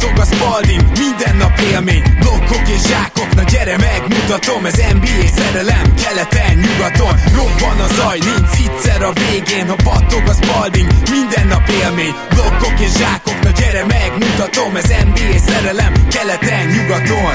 [0.00, 5.94] battog a spalding Minden nap élmény, blokkok és zsákok Na gyere megmutatom, ez NBA szerelem
[6.02, 11.68] Keleten, nyugaton, robban a zaj Nincs egyszer a végén, ha battog a spalding Minden nap
[11.82, 17.34] élmény, blokkok és zsákok Na gyere megmutatom, ez NBA szerelem Keleten, nyugaton.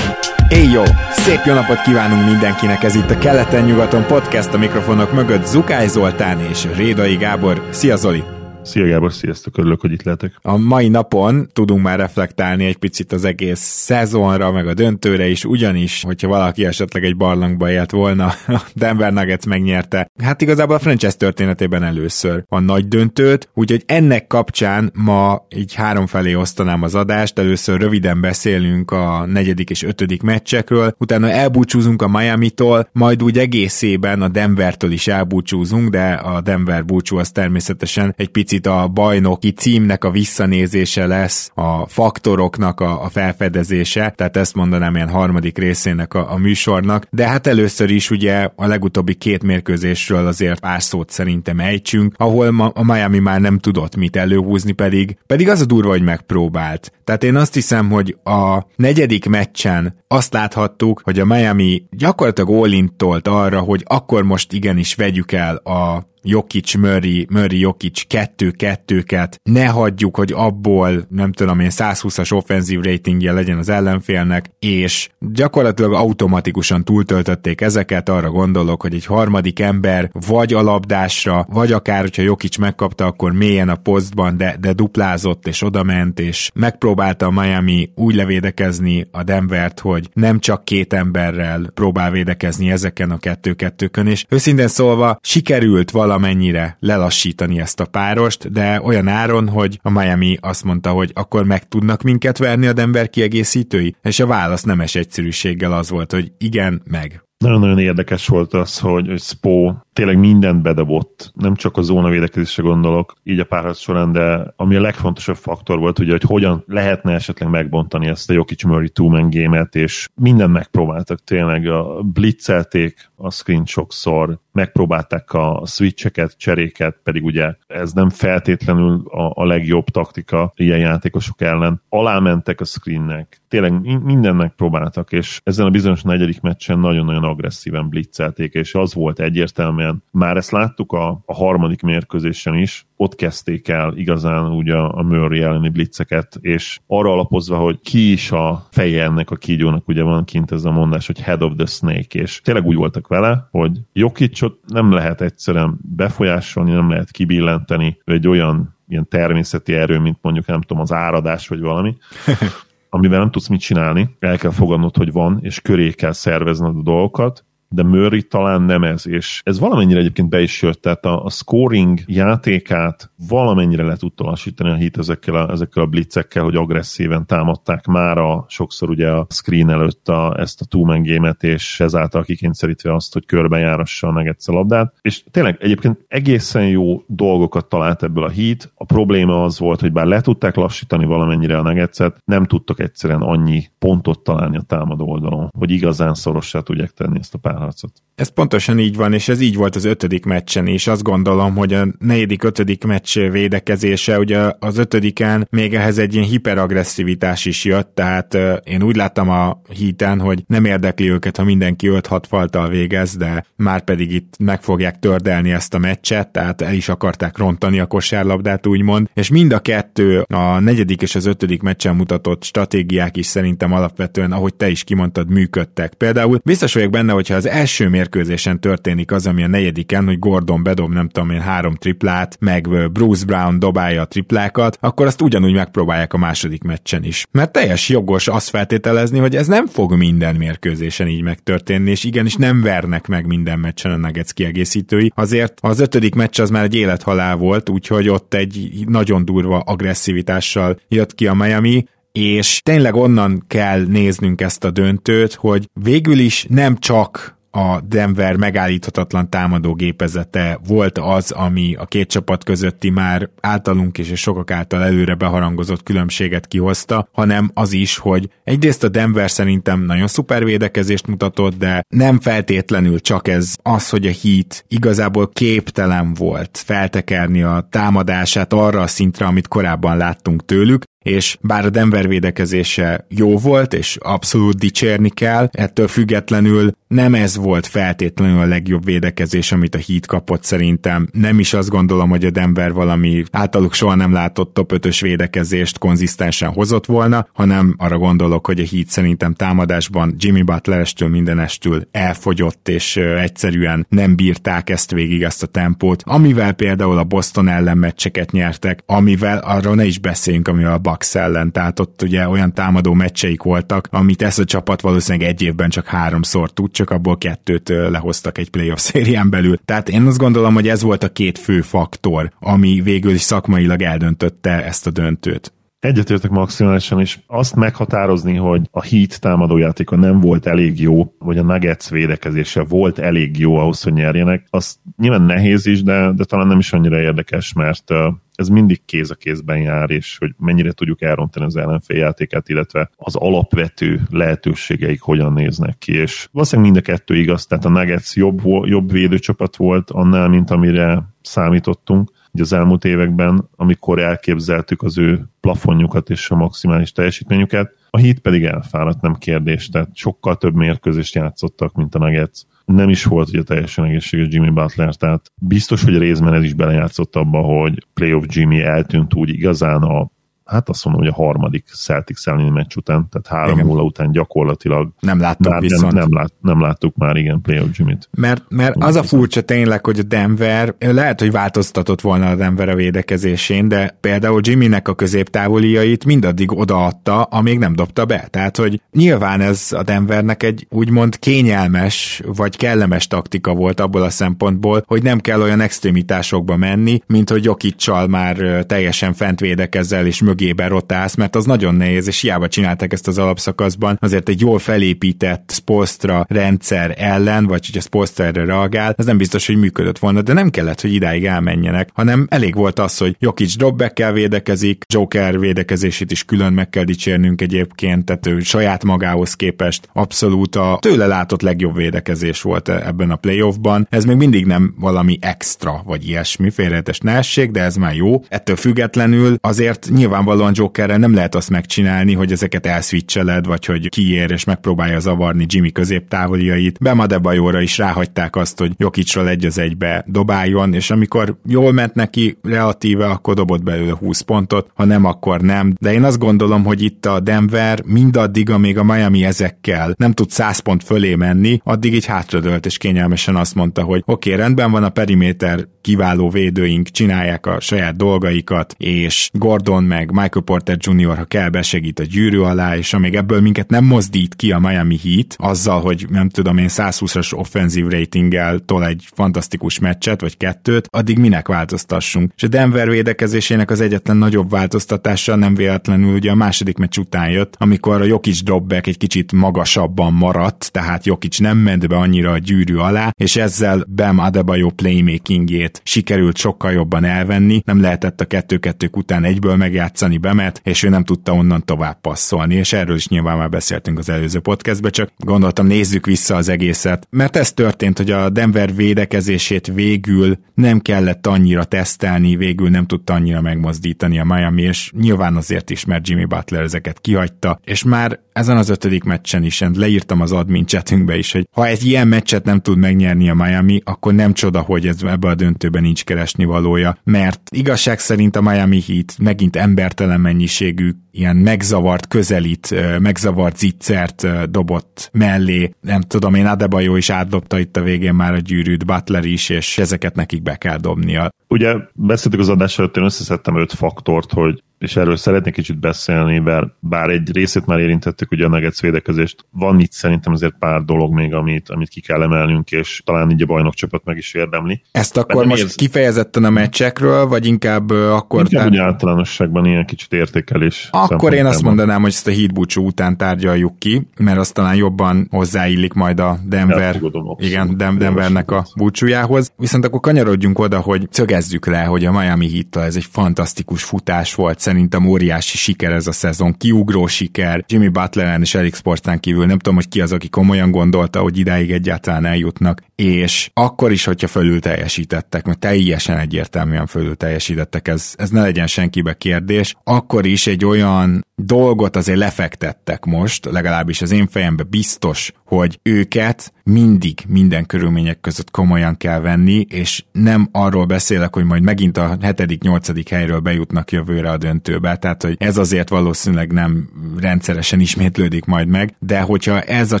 [0.48, 0.82] Éj jó!
[1.12, 6.40] Szép jó napot kívánunk mindenkinek, ez itt a Keleten-nyugaton podcast a mikrofonok mögött Zukály Zoltán
[6.40, 7.68] és Rédai Gábor.
[7.70, 8.37] Szia Zoli!
[8.68, 10.38] Szia Gábor, sziasztok, örülök, hogy itt lehetek.
[10.42, 15.44] A mai napon tudunk már reflektálni egy picit az egész szezonra, meg a döntőre is,
[15.44, 20.10] ugyanis, hogyha valaki esetleg egy barlangba élt volna, a Denver Nuggets megnyerte.
[20.22, 26.06] Hát igazából a franchise történetében először a nagy döntőt, úgyhogy ennek kapcsán ma így három
[26.06, 32.08] felé osztanám az adást, először röviden beszélünk a negyedik és ötödik meccsekről, utána elbúcsúzunk a
[32.08, 38.28] Miami-tól, majd úgy egészében a Denvertől is elbúcsúzunk, de a Denver búcsú az természetesen egy
[38.28, 44.54] picit picit a bajnoki címnek a visszanézése lesz, a faktoroknak a, a felfedezése, tehát ezt
[44.54, 49.42] mondanám ilyen harmadik részének a, a műsornak, de hát először is ugye a legutóbbi két
[49.42, 54.72] mérkőzésről azért pár szót szerintem ejtsünk, ahol ma, a Miami már nem tudott mit előhúzni,
[54.72, 56.92] pedig, pedig az a durva, hogy megpróbált.
[57.04, 62.50] Tehát én azt hiszem, hogy a negyedik meccsen azt láthattuk, hogy a Miami gyakorlatilag
[62.98, 69.66] all arra, hogy akkor most igenis vegyük el a Jokic, Murray, Murray, Jokic kettő-kettőket, ne
[69.66, 76.84] hagyjuk, hogy abból, nem tudom én, 120-as offenzív ratingje legyen az ellenfélnek, és gyakorlatilag automatikusan
[76.84, 82.56] túltöltötték ezeket, arra gondolok, hogy egy harmadik ember vagy a labdásra, vagy akár, hogyha Jokic
[82.56, 88.14] megkapta, akkor mélyen a posztban, de, de duplázott és odament, és megpróbálta a Miami úgy
[88.14, 94.68] levédekezni a Denvert, hogy nem csak két emberrel próbál védekezni ezeken a kettő-kettőkön, és őszintén
[94.68, 100.64] szólva sikerült valami valamennyire lelassítani ezt a párost, de olyan áron, hogy a Miami azt
[100.64, 105.72] mondta, hogy akkor meg tudnak minket verni a Denver kiegészítői, és a válasz nemes egyszerűséggel
[105.72, 107.27] az volt, hogy igen, meg.
[107.44, 112.62] Nagyon-nagyon érdekes volt az, hogy, hogy Spo tényleg mindent bedobott, nem csak a zóna védekezésre
[112.62, 117.12] gondolok, így a párharc során, de ami a legfontosabb faktor volt, ugye, hogy hogyan lehetne
[117.12, 121.24] esetleg megbontani ezt a Jokic Murray two-man game és mindent megpróbáltak.
[121.24, 129.02] Tényleg, a blitzelték a screen sokszor, megpróbálták a switcheket, cseréket, pedig ugye ez nem feltétlenül
[129.08, 131.82] a, a legjobb taktika ilyen játékosok ellen.
[131.88, 138.54] Alámentek a screennek, tényleg mindent megpróbáltak, és ezen a bizonyos negyedik meccsen nagyon-nagyon agresszíven blitzelték,
[138.54, 140.02] és az volt egyértelműen.
[140.10, 145.02] Már ezt láttuk a, a harmadik mérkőzésen is, ott kezdték el igazán úgy a, a
[145.02, 150.02] Murray elleni blitzeket, és arra alapozva, hogy ki is a feje ennek a kígyónak, ugye
[150.02, 153.48] van kint ez a mondás, hogy head of the snake, és tényleg úgy voltak vele,
[153.50, 159.98] hogy Jokicot nem lehet egyszerűen befolyásolni, nem lehet kibillenteni, ő egy olyan ilyen természeti erő,
[159.98, 161.96] mint mondjuk nem tudom, az áradás vagy valami,
[162.90, 166.82] amivel nem tudsz mit csinálni, el kell fogadnod, hogy van, és köré kell szervezned a
[166.82, 171.24] dolgokat, de Murray talán nem ez, és ez valamennyire egyébként be is jött, tehát a,
[171.24, 176.56] a scoring játékát valamennyire le tudta lassítani a hit ezekkel a, ezekkel a blitzekkel, hogy
[176.56, 181.80] agresszíven támadták már a, sokszor ugye a screen előtt a, ezt a two-man game-et, és
[181.80, 188.02] ezáltal kikényszerítve azt, hogy körbejárassa meg egyszer labdát, és tényleg egyébként egészen jó dolgokat talált
[188.02, 188.72] ebből a hit.
[188.74, 193.22] A probléma az volt, hogy bár le tudták lassítani valamennyire a negetszet, nem tudtak egyszerűen
[193.22, 197.92] annyi pontot találni a támadó oldalon, hogy igazán szorossá tudják tenni ezt a pár párharcot.
[198.14, 200.86] Ez pontosan így van, és ez így volt az ötödik meccsen is.
[200.86, 206.26] Azt gondolom, hogy a negyedik, ötödik meccs védekezése, ugye az ötödiken még ehhez egy ilyen
[206.26, 211.88] hiperagresszivitás is jött, tehát én úgy láttam a híten, hogy nem érdekli őket, ha mindenki
[211.90, 216.74] 5-6 faltal végez, de már pedig itt meg fogják tördelni ezt a meccset, tehát el
[216.74, 221.62] is akarták rontani a kosárlabdát, úgymond, és mind a kettő, a negyedik és az ötödik
[221.62, 225.94] meccsen mutatott stratégiák is szerintem alapvetően, ahogy te is kimondtad, működtek.
[225.94, 230.62] Például biztos vagyok benne, hogyha az első mérkőzésen történik az, ami a negyediken, hogy Gordon
[230.62, 235.52] bedob nem tudom én három triplát, meg Bruce Brown dobálja a triplákat, akkor azt ugyanúgy
[235.52, 237.26] megpróbálják a második meccsen is.
[237.30, 242.34] Mert teljes jogos azt feltételezni, hogy ez nem fog minden mérkőzésen így megtörténni, és igenis
[242.34, 245.12] nem vernek meg minden meccsen a Nuggets kiegészítői.
[245.14, 250.80] Azért az ötödik meccs az már egy élethalál volt, úgyhogy ott egy nagyon durva agresszivitással
[250.88, 256.46] jött ki a Miami, és tényleg onnan kell néznünk ezt a döntőt, hogy végül is
[256.48, 263.28] nem csak a Denver megállíthatatlan támadó gépezete volt az, ami a két csapat közötti már
[263.40, 268.88] általunk is és sokak által előre beharangozott különbséget kihozta, hanem az is, hogy egyrészt a
[268.88, 274.64] Denver szerintem nagyon szuper védekezést mutatott, de nem feltétlenül csak ez az, hogy a Heat
[274.68, 281.64] igazából képtelen volt feltekerni a támadását arra a szintre, amit korábban láttunk tőlük, és bár
[281.64, 288.40] a Denver védekezése jó volt, és abszolút dicsérni kell, ettől függetlenül nem ez volt feltétlenül
[288.40, 291.08] a legjobb védekezés, amit a Heat kapott szerintem.
[291.12, 295.78] Nem is azt gondolom, hogy a Denver valami általuk soha nem látott top 5-ös védekezést
[295.78, 302.68] konzisztensen hozott volna, hanem arra gondolok, hogy a Heat szerintem támadásban Jimmy Butler-estől mindenestől elfogyott,
[302.68, 308.32] és egyszerűen nem bírták ezt végig, ezt a tempót, amivel például a Boston ellen meccseket
[308.32, 312.92] nyertek, amivel arról ne is beszéljünk, amivel a Bucks ellen, tehát ott ugye olyan támadó
[312.92, 317.68] meccseik voltak, amit ez a csapat valószínűleg egy évben csak háromszor tud, csak abból kettőt
[317.68, 319.58] lehoztak egy playoff szérián belül.
[319.64, 323.82] Tehát én azt gondolom, hogy ez volt a két fő faktor, ami végül is szakmailag
[323.82, 325.52] eldöntötte ezt a döntőt.
[325.80, 331.42] Egyetértek maximálisan, és azt meghatározni, hogy a Heat támadójátéka nem volt elég jó, vagy a
[331.42, 336.46] Nuggets védekezése volt elég jó ahhoz, hogy nyerjenek, az nyilván nehéz is, de, de talán
[336.46, 337.92] nem is annyira érdekes, mert
[338.34, 342.90] ez mindig kéz a kézben jár, és hogy mennyire tudjuk elrontani az ellenfél játékát, illetve
[342.96, 348.14] az alapvető lehetőségeik hogyan néznek ki, és valószínűleg mind a kettő igaz, tehát a Nuggets
[348.14, 352.10] jobb, jobb védőcsapat volt annál, mint amire számítottunk,
[352.40, 357.74] az elmúlt években, amikor elképzeltük az ő plafonjukat és a maximális teljesítményüket.
[357.90, 362.40] A hit pedig elfáradt, nem kérdés, tehát sokkal több mérkőzést játszottak, mint a Nuggets.
[362.64, 367.16] Nem is volt ugye teljesen egészséges Jimmy Butler, tehát biztos, hogy részben ez is belejátszott
[367.16, 370.10] abba, hogy Playoff Jimmy eltűnt úgy igazán a
[370.48, 375.20] hát azt mondom, hogy a harmadik Celtics elleni meccs után, tehát 3-0 után gyakorlatilag nem
[375.20, 375.92] láttuk már, viszont.
[375.92, 378.08] Nem, nem, lát, nem láttuk már, igen, playoff Jimmy-t.
[378.10, 382.68] Mert, mert az a furcsa tényleg, hogy a Denver, lehet, hogy változtatott volna a Denver
[382.68, 388.26] a védekezésén, de például Jimmynek a középtávoliait mindaddig odaadta, amíg nem dobta be.
[388.30, 394.10] Tehát, hogy nyilván ez a Denvernek egy úgymond kényelmes vagy kellemes taktika volt abból a
[394.10, 400.22] szempontból, hogy nem kell olyan extremitásokba menni, mint hogy Jokicsal már teljesen fent védekezzel és
[400.22, 404.40] mögé mögébe rotálsz, mert az nagyon nehéz, és hiába csinálták ezt az alapszakaszban, azért egy
[404.40, 409.98] jól felépített Spolstra rendszer ellen, vagy hogyha Spolstra erre reagál, az nem biztos, hogy működött
[409.98, 414.84] volna, de nem kellett, hogy idáig elmenjenek, hanem elég volt az, hogy Jokic dropback védekezik,
[414.88, 420.78] Joker védekezését is külön meg kell dicsérnünk egyébként, tehát ő saját magához képest abszolút a
[420.80, 423.86] tőle látott legjobb védekezés volt ebben a playoffban.
[423.90, 428.24] Ez még mindig nem valami extra, vagy ilyesmi félretes nehesség, de ez már jó.
[428.28, 433.88] Ettől függetlenül azért nyilván nyilvánvalóan Jokerrel nem lehet azt megcsinálni, hogy ezeket elszvicseled, vagy hogy
[433.88, 436.78] kiér és megpróbálja zavarni Jimmy középtávoliait.
[436.80, 442.38] Bemadebajóra is ráhagyták azt, hogy Jokicsról egy az egybe dobáljon, és amikor jól ment neki
[442.42, 445.74] relatíve, akkor dobott belőle 20 pontot, ha nem, akkor nem.
[445.80, 450.30] De én azt gondolom, hogy itt a Denver mindaddig, amíg a Miami ezekkel nem tud
[450.30, 454.70] 100 pont fölé menni, addig így hátradőlt, és kényelmesen azt mondta, hogy oké, okay, rendben
[454.70, 461.16] van a periméter, kiváló védőink csinálják a saját dolgaikat, és Gordon meg Michael Porter Jr.,
[461.16, 464.98] ha kell, besegít a gyűrű alá, és amíg ebből minket nem mozdít ki a Miami
[465.02, 470.88] Heat, azzal, hogy nem tudom én 120-as offenzív ratinggel tol egy fantasztikus meccset, vagy kettőt,
[470.90, 472.32] addig minek változtassunk.
[472.36, 477.30] És a Denver védekezésének az egyetlen nagyobb változtatása nem véletlenül ugye a második meccs után
[477.30, 482.32] jött, amikor a Jokic dropback egy kicsit magasabban maradt, tehát Jokic nem ment be annyira
[482.32, 488.24] a gyűrű alá, és ezzel Bam Adebayo playmakingjét sikerült sokkal jobban elvenni, nem lehetett a
[488.24, 492.96] kettő-kettők után egyből megjátszani, játszani bemet, és ő nem tudta onnan tovább passzolni, és erről
[492.96, 497.52] is nyilván már beszéltünk az előző podcastben, csak gondoltam nézzük vissza az egészet, mert ez
[497.52, 504.18] történt, hogy a Denver védekezését végül nem kellett annyira tesztelni, végül nem tudta annyira megmozdítani
[504.18, 508.68] a Miami, és nyilván azért is, mert Jimmy Butler ezeket kihagyta, és már ezen az
[508.68, 512.78] ötödik meccsen is, leírtam az admin chatünkbe is, hogy ha egy ilyen meccset nem tud
[512.78, 517.40] megnyerni a Miami, akkor nem csoda, hogy ez ebbe a döntőben nincs keresni valója, mert
[517.50, 519.56] igazság szerint a Miami Heat megint
[520.00, 525.70] embertelen mennyiségű ilyen megzavart közelít, megzavart zicsert dobott mellé.
[525.80, 529.78] Nem tudom, én Adebayo is átdobta itt a végén már a gyűrűt, Butler is, és
[529.78, 531.30] ezeket nekik be kell dobnia.
[531.48, 536.38] Ugye beszéltük az adás előtt, én összeszedtem öt faktort, hogy és erről szeretnék kicsit beszélni,
[536.38, 539.46] bár, bár egy részét már érintettük, ugye a Nuggets védekezést.
[539.50, 543.42] Van itt szerintem azért pár dolog még, amit, amit ki kell emelnünk, és talán így
[543.42, 544.82] a bajnokcsapat meg is érdemli.
[544.92, 545.74] Ezt akkor most érz...
[545.74, 548.40] kifejezetten a meccsekről, vagy inkább akkor...
[548.40, 548.70] Inkább tár...
[548.70, 550.88] úgy általánosságban ilyen kicsit értékelés.
[550.92, 554.74] Akkor én azt mondanám, hogy ezt a híd búcsú után tárgyaljuk ki, mert az talán
[554.74, 557.00] jobban hozzáillik majd a Denver,
[557.36, 559.52] igen, Denvernek a búcsújához.
[559.56, 564.34] Viszont akkor kanyarodjunk oda, hogy szögezzük le, hogy a Miami heat ez egy fantasztikus futás
[564.34, 569.46] volt szerintem óriási siker ez a szezon, kiugró siker, Jimmy Butleren és Eric Sportán kívül.
[569.46, 574.04] Nem tudom, hogy ki az, aki komolyan gondolta, hogy idáig egyáltalán eljutnak, és akkor is,
[574.04, 580.26] hogyha fölül teljesítettek, mert teljesen egyértelműen fölül teljesítettek, ez, ez ne legyen senkibe kérdés, akkor
[580.26, 587.18] is egy olyan dolgot azért lefektettek most, legalábbis az én fejembe biztos, hogy őket mindig
[587.26, 592.62] minden körülmények között komolyan kell venni, és nem arról beszélek, hogy majd megint a hetedik,
[592.62, 596.88] nyolcadik helyről bejutnak jövőre a döntőbe, tehát hogy ez azért valószínűleg nem
[597.18, 600.00] rendszeresen ismétlődik majd meg, de hogyha ez a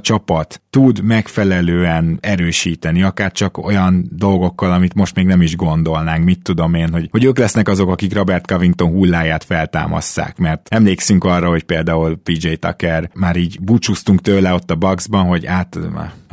[0.00, 6.42] csapat tud megfelelően erősíteni, akár csak olyan dolgokkal, amit most még nem is gondolnánk, mit
[6.42, 11.48] tudom én, hogy, hogy ők lesznek azok, akik Robert Covington hulláját feltámasszák, mert emlékszünk arra,
[11.48, 15.78] hogy például PJ Tucker már így búcsúztunk tőle ott a Bucksban, hogy át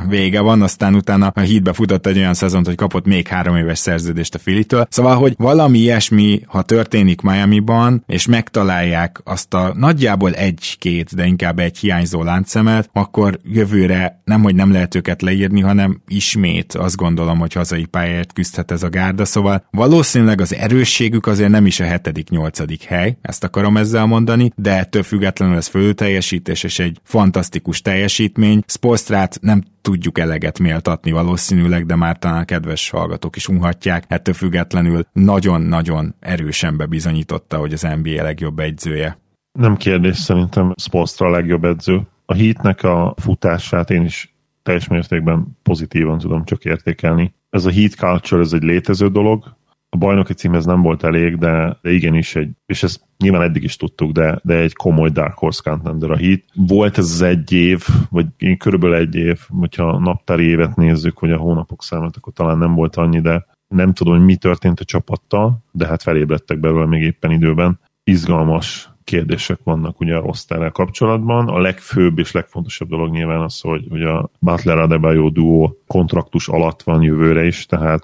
[0.10, 3.80] vége van, aztán utána a hídbe futott egy olyan szezont, hogy kapott még három éves
[3.80, 4.88] szerződést a Filitől.
[4.90, 11.60] Szóval, hogy valami ilyesmi, ha történik Miami-ban, és megtalálják azt a nagyjából egy-két, de inkább
[11.60, 17.40] egy hiányzó láncszemet, akkor jövőre nem, hogy nem lehet őket leírni, hanem ismét azt gondolom,
[17.40, 19.26] hogy hazai pályáért küzdhet ez a gárda.
[19.26, 24.52] Szóval valószínűleg az erősségük azért nem is a hetedik, nyolcadik hely, ezt akarom ezzel mondani,
[24.56, 28.64] de ettől függetlenül ez fölteljesítés és egy fantasztikus teljesítmény.
[28.68, 34.04] Spolstrát nem tudjuk eleget méltatni valószínűleg, de már talán a kedves hallgatók is unhatják.
[34.08, 39.18] Ettől függetlenül nagyon-nagyon erősen bebizonyította, hogy az NBA legjobb egyzője.
[39.60, 42.02] Nem kérdés, szerintem Spolstra a legjobb edző.
[42.26, 44.35] A hitnek a futását én is
[44.66, 47.34] teljes mértékben pozitívan tudom csak értékelni.
[47.50, 49.56] Ez a heat culture, ez egy létező dolog,
[49.96, 53.64] a bajnoki cím ez nem volt elég, de, de igenis egy, és ezt nyilván eddig
[53.64, 56.40] is tudtuk, de, de egy komoly Dark Horse contender a Heat.
[56.54, 61.32] Volt ez az egy év, vagy körülbelül egy év, hogyha a naptári évet nézzük, hogy
[61.32, 64.86] a hónapok számát, akkor talán nem volt annyi, de nem tudom, hogy mi történt a
[64.86, 67.80] csapattal, de hát felébredtek belőle még éppen időben.
[68.04, 71.48] Izgalmas kérdések vannak ugye a rosterrel kapcsolatban.
[71.48, 76.84] A legfőbb és legfontosabb dolog nyilván az, hogy, hogy a Butler Adebayo duó kontraktus alatt
[76.84, 78.04] van jövőre is, tehát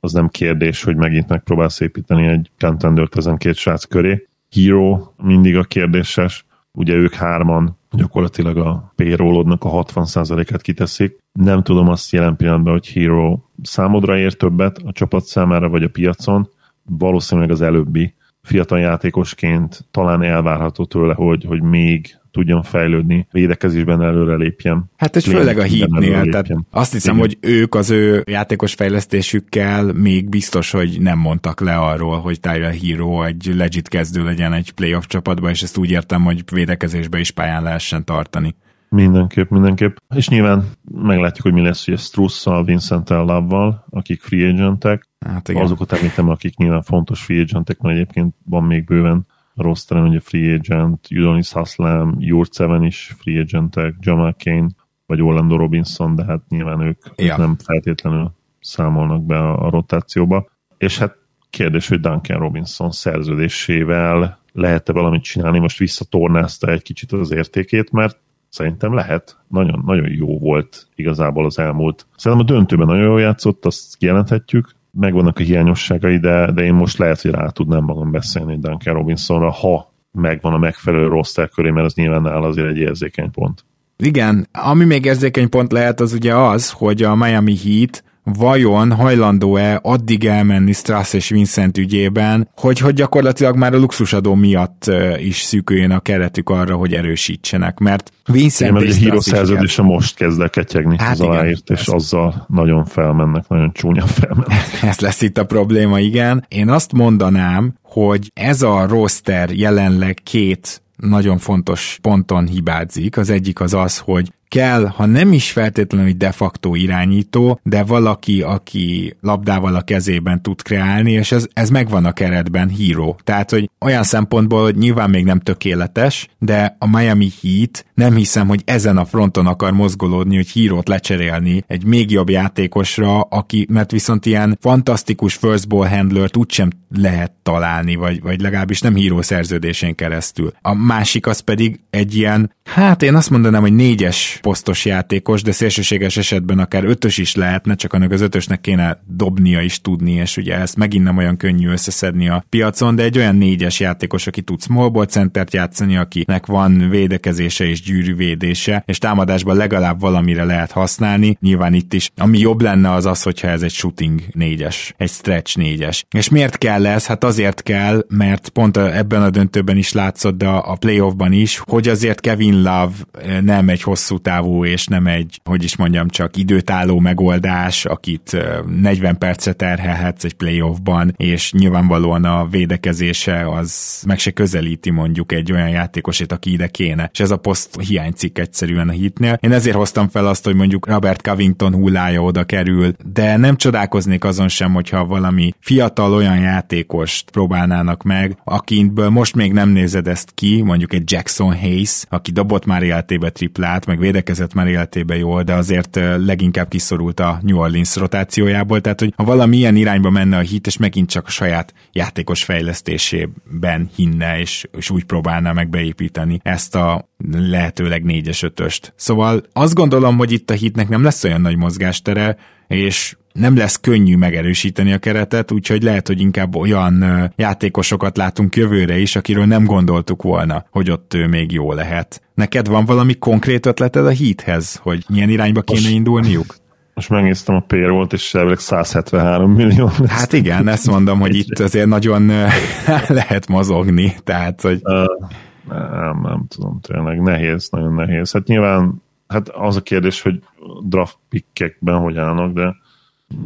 [0.00, 4.28] az nem kérdés, hogy megint megpróbálsz építeni egy contendert ezen két srác köré.
[4.50, 11.18] Hero mindig a kérdéses, ugye ők hárman gyakorlatilag a payrollodnak a 60%-át kiteszik.
[11.32, 15.88] Nem tudom azt jelen pillanatban, hogy Hero számodra ér többet a csapat számára, vagy a
[15.88, 16.48] piacon.
[16.84, 24.34] Valószínűleg az előbbi fiatal játékosként talán elvárható tőle, hogy, hogy még tudjon fejlődni, védekezésben előre
[24.34, 24.90] lépjen.
[24.96, 27.26] Hát és főleg a hitnél, tehát azt hiszem, Igen.
[27.26, 32.74] hogy ők az ő játékos fejlesztésükkel még biztos, hogy nem mondtak le arról, hogy Tyler
[32.74, 37.30] Hero egy legit kezdő legyen egy playoff csapatban, és ezt úgy értem, hogy védekezésbe is
[37.30, 38.54] pályán lehessen tartani.
[38.88, 39.96] Mindenképp, mindenképp.
[40.14, 45.08] És nyilván meglátjuk, hogy mi lesz ugye Strusszal, Vincent Lavval, akik free agentek.
[45.26, 45.62] Hát igen.
[45.62, 50.54] Azokat említem, akik nyilván fontos free agentek, mert egyébként van még bőven rosteren, ugye free
[50.54, 54.68] agent, Udonis Haslem, Jurceven is free agentek, Jamal Kane,
[55.06, 57.36] vagy Orlando Robinson, de hát nyilván ők ja.
[57.36, 60.48] nem feltétlenül számolnak be a, a rotációba.
[60.78, 61.16] És hát
[61.50, 68.18] kérdés, hogy Duncan Robinson szerződésével lehet-e valamit csinálni, most visszatornázta egy kicsit az értékét, mert
[68.48, 69.36] szerintem lehet.
[69.48, 72.06] Nagyon, nagyon jó volt igazából az elmúlt.
[72.16, 76.98] Szerintem a döntőben nagyon jól játszott, azt kijelenthetjük, megvannak a hiányosságai, de, de én most
[76.98, 81.86] lehet, hogy rá tudnám magam beszélni Duncan Robinsonra, ha megvan a megfelelő roster köré, mert
[81.86, 83.64] az nyilván nála azért egy érzékeny pont.
[83.96, 89.78] Igen, ami még érzékeny pont lehet, az ugye az, hogy a Miami Heat vajon hajlandó-e
[89.82, 95.90] addig elmenni Strass és Vincent ügyében, hogy, hogy gyakorlatilag már a luxusadó miatt is szűküljön
[95.90, 100.50] a keretük arra, hogy erősítsenek, mert Vincent Igen, és a híró szerződése most kezd el
[100.50, 101.88] ketyegni hát az aláírt, és ez...
[101.88, 104.82] azzal nagyon felmennek, nagyon csúnya felmennek.
[104.82, 106.44] Ez lesz itt a probléma, igen.
[106.48, 113.16] Én azt mondanám, hogy ez a roster jelenleg két nagyon fontos ponton hibázik.
[113.16, 118.42] Az egyik az az, hogy kell, ha nem is feltétlenül de facto irányító, de valaki,
[118.42, 123.18] aki labdával a kezében tud kreálni, és ez, ez megvan a keretben, híró.
[123.24, 128.48] Tehát, hogy olyan szempontból, hogy nyilván még nem tökéletes, de a Miami Heat nem hiszem,
[128.48, 133.90] hogy ezen a fronton akar mozgolódni, hogy hírót lecserélni egy még jobb játékosra, aki, mert
[133.90, 139.94] viszont ilyen fantasztikus first ball handlert úgysem lehet találni, vagy, vagy legalábbis nem híró szerződésén
[139.94, 140.52] keresztül.
[140.62, 145.52] A másik az pedig egy ilyen, hát én azt mondanám, hogy négyes posztos játékos, de
[145.52, 150.36] szélsőséges esetben akár ötös is lehetne, csak annak az ötösnek kéne dobnia is tudni, és
[150.36, 154.42] ugye ezt megint nem olyan könnyű összeszedni a piacon, de egy olyan négyes játékos, aki
[154.42, 160.70] tud small ball centert játszani, akinek van védekezése és gyűrűvédése, és támadásban legalább valamire lehet
[160.70, 161.36] használni.
[161.40, 165.56] Nyilván itt is, ami jobb lenne az az, hogyha ez egy shooting négyes, egy stretch
[165.56, 166.04] négyes.
[166.10, 167.06] És miért kell ez?
[167.06, 171.88] Hát azért kell, mert pont ebben a döntőben is látszott, de a playoffban is, hogy
[171.88, 172.92] azért Kevin Love
[173.22, 178.36] eh, nem egy hosszú távú és nem egy, hogy is mondjam, csak időtálló megoldás, akit
[178.80, 185.32] 40 eh, percet terhelhetsz egy playoffban, és nyilvánvalóan a védekezése az meg se közelíti mondjuk
[185.32, 187.10] egy olyan játékosét, aki ide kéne.
[187.12, 189.38] És ez a poszt hiányzik egyszerűen a hitnél.
[189.40, 194.24] Én ezért hoztam fel azt, hogy mondjuk Robert Covington hullája oda kerül, de nem csodálkoznék
[194.24, 200.30] azon sem, hogyha valami fiatal olyan játékost próbálnának meg, akintből most még nem nézed ezt
[200.34, 205.42] ki, mondjuk egy Jackson Hayes, aki dobott már életébe triplát, meg védekezett már életébe jól,
[205.42, 210.36] de azért leginkább kiszorult a New Orleans rotációjából, tehát hogy ha valami ilyen irányba menne
[210.36, 215.68] a hit, és megint csak a saját játékos fejlesztésében hinne, és, és úgy próbálná meg
[215.68, 217.08] beépíteni ezt a
[217.50, 218.92] lehetőleg négyes ötöst.
[218.96, 222.36] Szóval azt gondolom, hogy itt a hitnek nem lesz olyan nagy mozgástere,
[222.68, 227.04] és nem lesz könnyű megerősíteni a keretet, úgyhogy lehet, hogy inkább olyan
[227.36, 232.22] játékosokat látunk jövőre is, akiről nem gondoltuk volna, hogy ott ő még jó lehet.
[232.34, 236.56] Neked van valami konkrét ötleted a hithez, hogy milyen irányba kéne most, indulniuk?
[236.94, 239.90] Most megnéztem a payroll és elvileg 173 millió.
[239.98, 240.10] Lesz.
[240.10, 242.26] Hát igen, ezt mondom, hogy itt azért nagyon
[243.08, 244.80] lehet mozogni, tehát, hogy...
[244.82, 245.28] Uh,
[245.68, 248.32] nem, nem tudom, tényleg nehéz, nagyon nehéz.
[248.32, 250.42] Hát nyilván hát az a kérdés, hogy
[250.84, 252.76] draft pickekben hogy állnak, de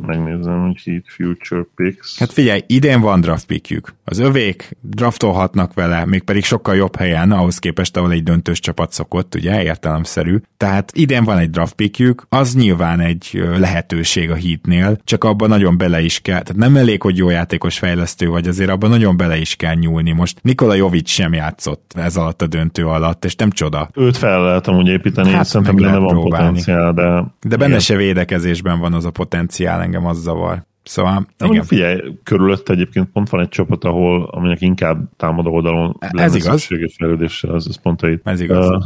[0.07, 2.19] megnézem, hogy Heat Future Picks.
[2.19, 3.95] Hát figyelj, idén van draft pickjük.
[4.04, 9.35] Az övék draftolhatnak vele, mégpedig sokkal jobb helyen, ahhoz képest, ahol egy döntős csapat szokott,
[9.35, 10.40] ugye, értelemszerű.
[10.56, 15.78] Tehát idén van egy draft pickjük, az nyilván egy lehetőség a Heatnél, csak abban nagyon
[15.78, 19.37] bele is kell, tehát nem elég, hogy jó játékos fejlesztő vagy, azért abban nagyon bele
[19.37, 20.12] is kell nyúlni.
[20.12, 23.88] Most Nikola Jovic sem játszott ez alatt a döntő alatt, és nem csoda.
[23.94, 26.47] Őt fel lehet amúgy építeni, hát, szerintem benne van próbálni.
[26.47, 27.25] potenciál, de...
[27.49, 27.80] De benne igen.
[27.80, 30.71] se védekezésben van az a potenciál engem az zavar.
[30.82, 31.64] Szóval, Na, igen.
[31.64, 36.64] Figyelj, körülött egyébként pont van egy csapat, ahol, aminek inkább támadó oldalon Ez igaz.
[36.96, 38.20] fejlődésre, az, az pont egy.
[38.24, 38.68] Ez igaz.
[38.68, 38.82] Uh,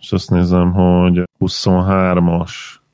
[0.00, 2.50] és azt nézem, hogy 23-as.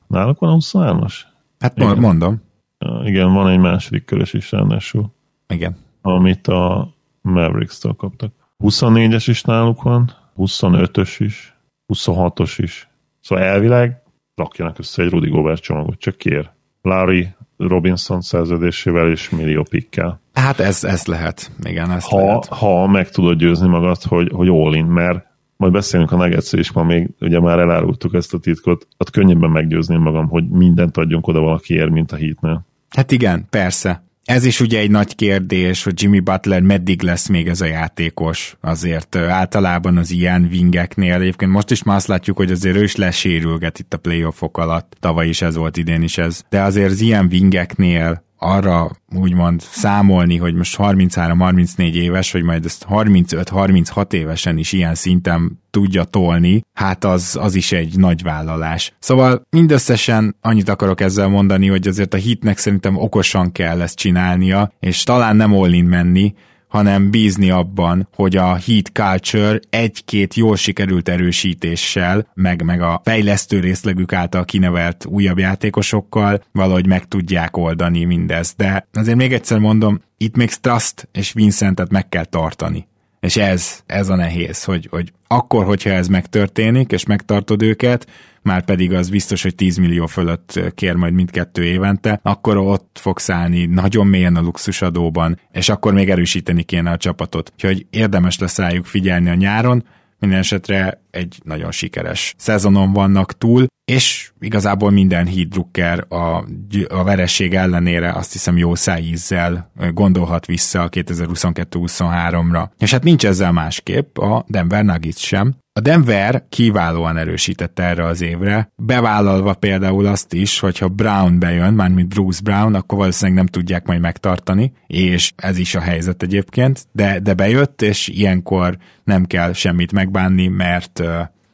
[0.07, 1.13] Náluk van a 23-as?
[1.59, 1.97] Hát igen.
[1.97, 2.41] mondom.
[2.79, 5.13] Uh, igen, van egy második körös is ráadásul.
[5.47, 5.75] Igen.
[6.01, 8.31] Amit a Mavericks-től kaptak.
[8.59, 11.57] 24-es is náluk van, 25-ös is,
[11.93, 12.89] 26-os is.
[13.21, 14.01] Szóval elvileg
[14.35, 16.49] rakjanak össze egy Rudy Gobert csomagot, csak kér.
[16.81, 20.21] Larry Robinson szerződésével és millió pikkel.
[20.33, 21.51] Hát ez, ez lehet.
[21.63, 22.45] Igen, ez ha, lehet.
[22.45, 25.25] Ha meg tudod győzni magad, hogy, hogy all in, mert
[25.57, 29.49] majd beszélünk a nuggets és ma még ugye már elárultuk ezt a titkot, ott könnyebben
[29.49, 32.65] meggyőzném magam, hogy mindent adjunk oda valakiért, mint a hitnél.
[32.89, 34.04] Hát igen, persze.
[34.25, 38.57] Ez is ugye egy nagy kérdés, hogy Jimmy Butler meddig lesz még ez a játékos.
[38.61, 42.95] Azért általában az ilyen wingeknél, egyébként most is már azt látjuk, hogy azért ő is
[42.95, 44.97] lesérülget itt a playoffok alatt.
[44.99, 46.41] Tavaly is ez volt, idén is ez.
[46.49, 52.85] De azért az ilyen wingeknél arra úgymond számolni, hogy most 33-34 éves, hogy majd ezt
[52.89, 58.93] 35-36 évesen is ilyen szinten tudja tolni, hát az, az is egy nagy vállalás.
[58.99, 64.71] Szóval mindösszesen annyit akarok ezzel mondani, hogy azért a hitnek szerintem okosan kell ezt csinálnia,
[64.79, 66.33] és talán nem all menni,
[66.75, 73.59] hanem bízni abban, hogy a Heat Culture egy-két jól sikerült erősítéssel, meg, meg a fejlesztő
[73.59, 78.57] részlegük által kinevelt újabb játékosokkal valahogy meg tudják oldani mindezt.
[78.57, 82.87] De azért még egyszer mondom, itt még Strust és Vincentet meg kell tartani.
[83.25, 88.07] És ez, ez a nehéz, hogy, hogy akkor, hogyha ez megtörténik, és megtartod őket,
[88.41, 93.29] már pedig az biztos, hogy 10 millió fölött kér majd mindkettő évente, akkor ott fogsz
[93.29, 97.51] állni nagyon mélyen a luxusadóban, és akkor még erősíteni kéne a csapatot.
[97.53, 99.85] Úgyhogy érdemes lesz rájuk figyelni a nyáron,
[100.25, 106.45] minden esetre egy nagyon sikeres szezonon vannak túl, és igazából minden Heat Drucker a,
[106.87, 112.69] a vereség ellenére azt hiszem jó szájízzel gondolhat vissza a 2022-23-ra.
[112.77, 118.21] És hát nincs ezzel másképp a Denver Nuggets sem, A Denver kiválóan erősített erre az
[118.21, 123.85] évre, bevállalva például azt is, hogyha Brown bejön, mármint Bruce Brown, akkor valószínűleg nem tudják
[123.87, 129.53] majd megtartani, és ez is a helyzet egyébként, de, de bejött, és ilyenkor nem kell
[129.53, 131.03] semmit megbánni, mert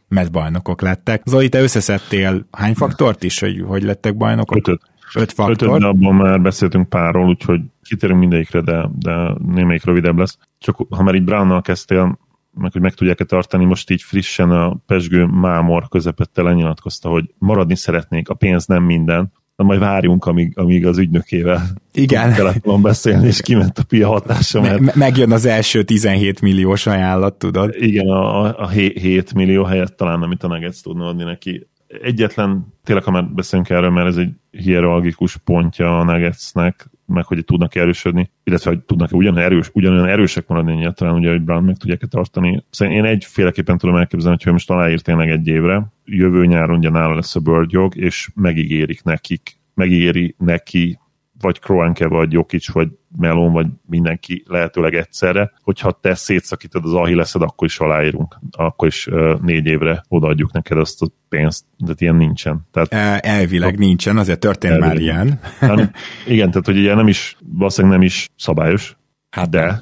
[0.07, 1.21] mert bajnokok lettek.
[1.25, 4.57] Zoli, te összeszedtél hány faktort is, hogy, hogy lettek bajnokok?
[4.57, 4.81] Ötöt.
[5.15, 5.67] Öt faktor.
[5.67, 10.37] Ötöt, de abban már beszéltünk párról, úgyhogy kitérünk mindegyikre, de, de némelyik rövidebb lesz.
[10.59, 12.17] Csak ha már így Brownnal kezdtél,
[12.53, 17.75] meg hogy meg tudják-e tartani, most így frissen a Pesgő Mámor közepette lenyilatkozta, hogy maradni
[17.75, 21.61] szeretnék, a pénz nem minden, de majd várjunk, amíg, amíg az ügynökével
[21.93, 22.33] Igen.
[22.33, 24.61] telefonon beszélni, és kiment a pia hatása.
[24.61, 24.79] Mert...
[24.79, 27.75] Me- megjön az első 17 milliós ajánlat, tudod?
[27.77, 31.67] Igen, a, a 7 millió helyett talán, amit a Nuggets tudna adni neki.
[32.01, 37.45] Egyetlen, tényleg, ha már beszélünk erről, mert ez egy hierarchikus pontja a Nuggetsnek, meg hogy
[37.45, 41.77] tudnak erősödni, illetve hogy tudnak ugyan erős, ugyanolyan erősek maradni egyáltalán, ugye, hogy Brown meg
[41.77, 42.65] tudják-e tartani.
[42.69, 47.15] Szerintem én egyféleképpen tudom elképzelni, hogy most aláír tényleg egy évre, jövő nyáron ugye nála
[47.15, 50.99] lesz a Bird jog, és megígérik nekik, megígéri neki
[51.41, 57.41] vagy Kroenke, vagy Jokic, vagy Melon, vagy mindenki lehetőleg egyszerre, hogyha te szétszakítod az leszed,
[57.41, 62.15] akkor is aláírunk, akkor is uh, négy évre odaadjuk neked azt a pénzt, de ilyen
[62.15, 62.67] nincsen.
[62.71, 64.95] Tehát, Elvileg a, nincsen, azért történt elvileg.
[64.95, 65.39] már ilyen.
[65.59, 65.91] Hát,
[66.27, 68.97] igen, tehát hogy ilyen nem is, valószínűleg nem is szabályos,
[69.29, 69.81] hát de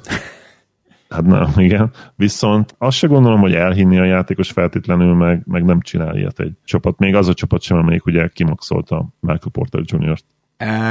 [1.10, 1.90] Hát nem, igen.
[2.16, 6.52] Viszont azt se gondolom, hogy elhinni a játékos feltétlenül, meg, meg nem csinál ilyet egy
[6.64, 6.98] csapat.
[6.98, 10.24] Még az a csapat sem, amelyik ugye kimaxolta Michael Porter Jr.-t.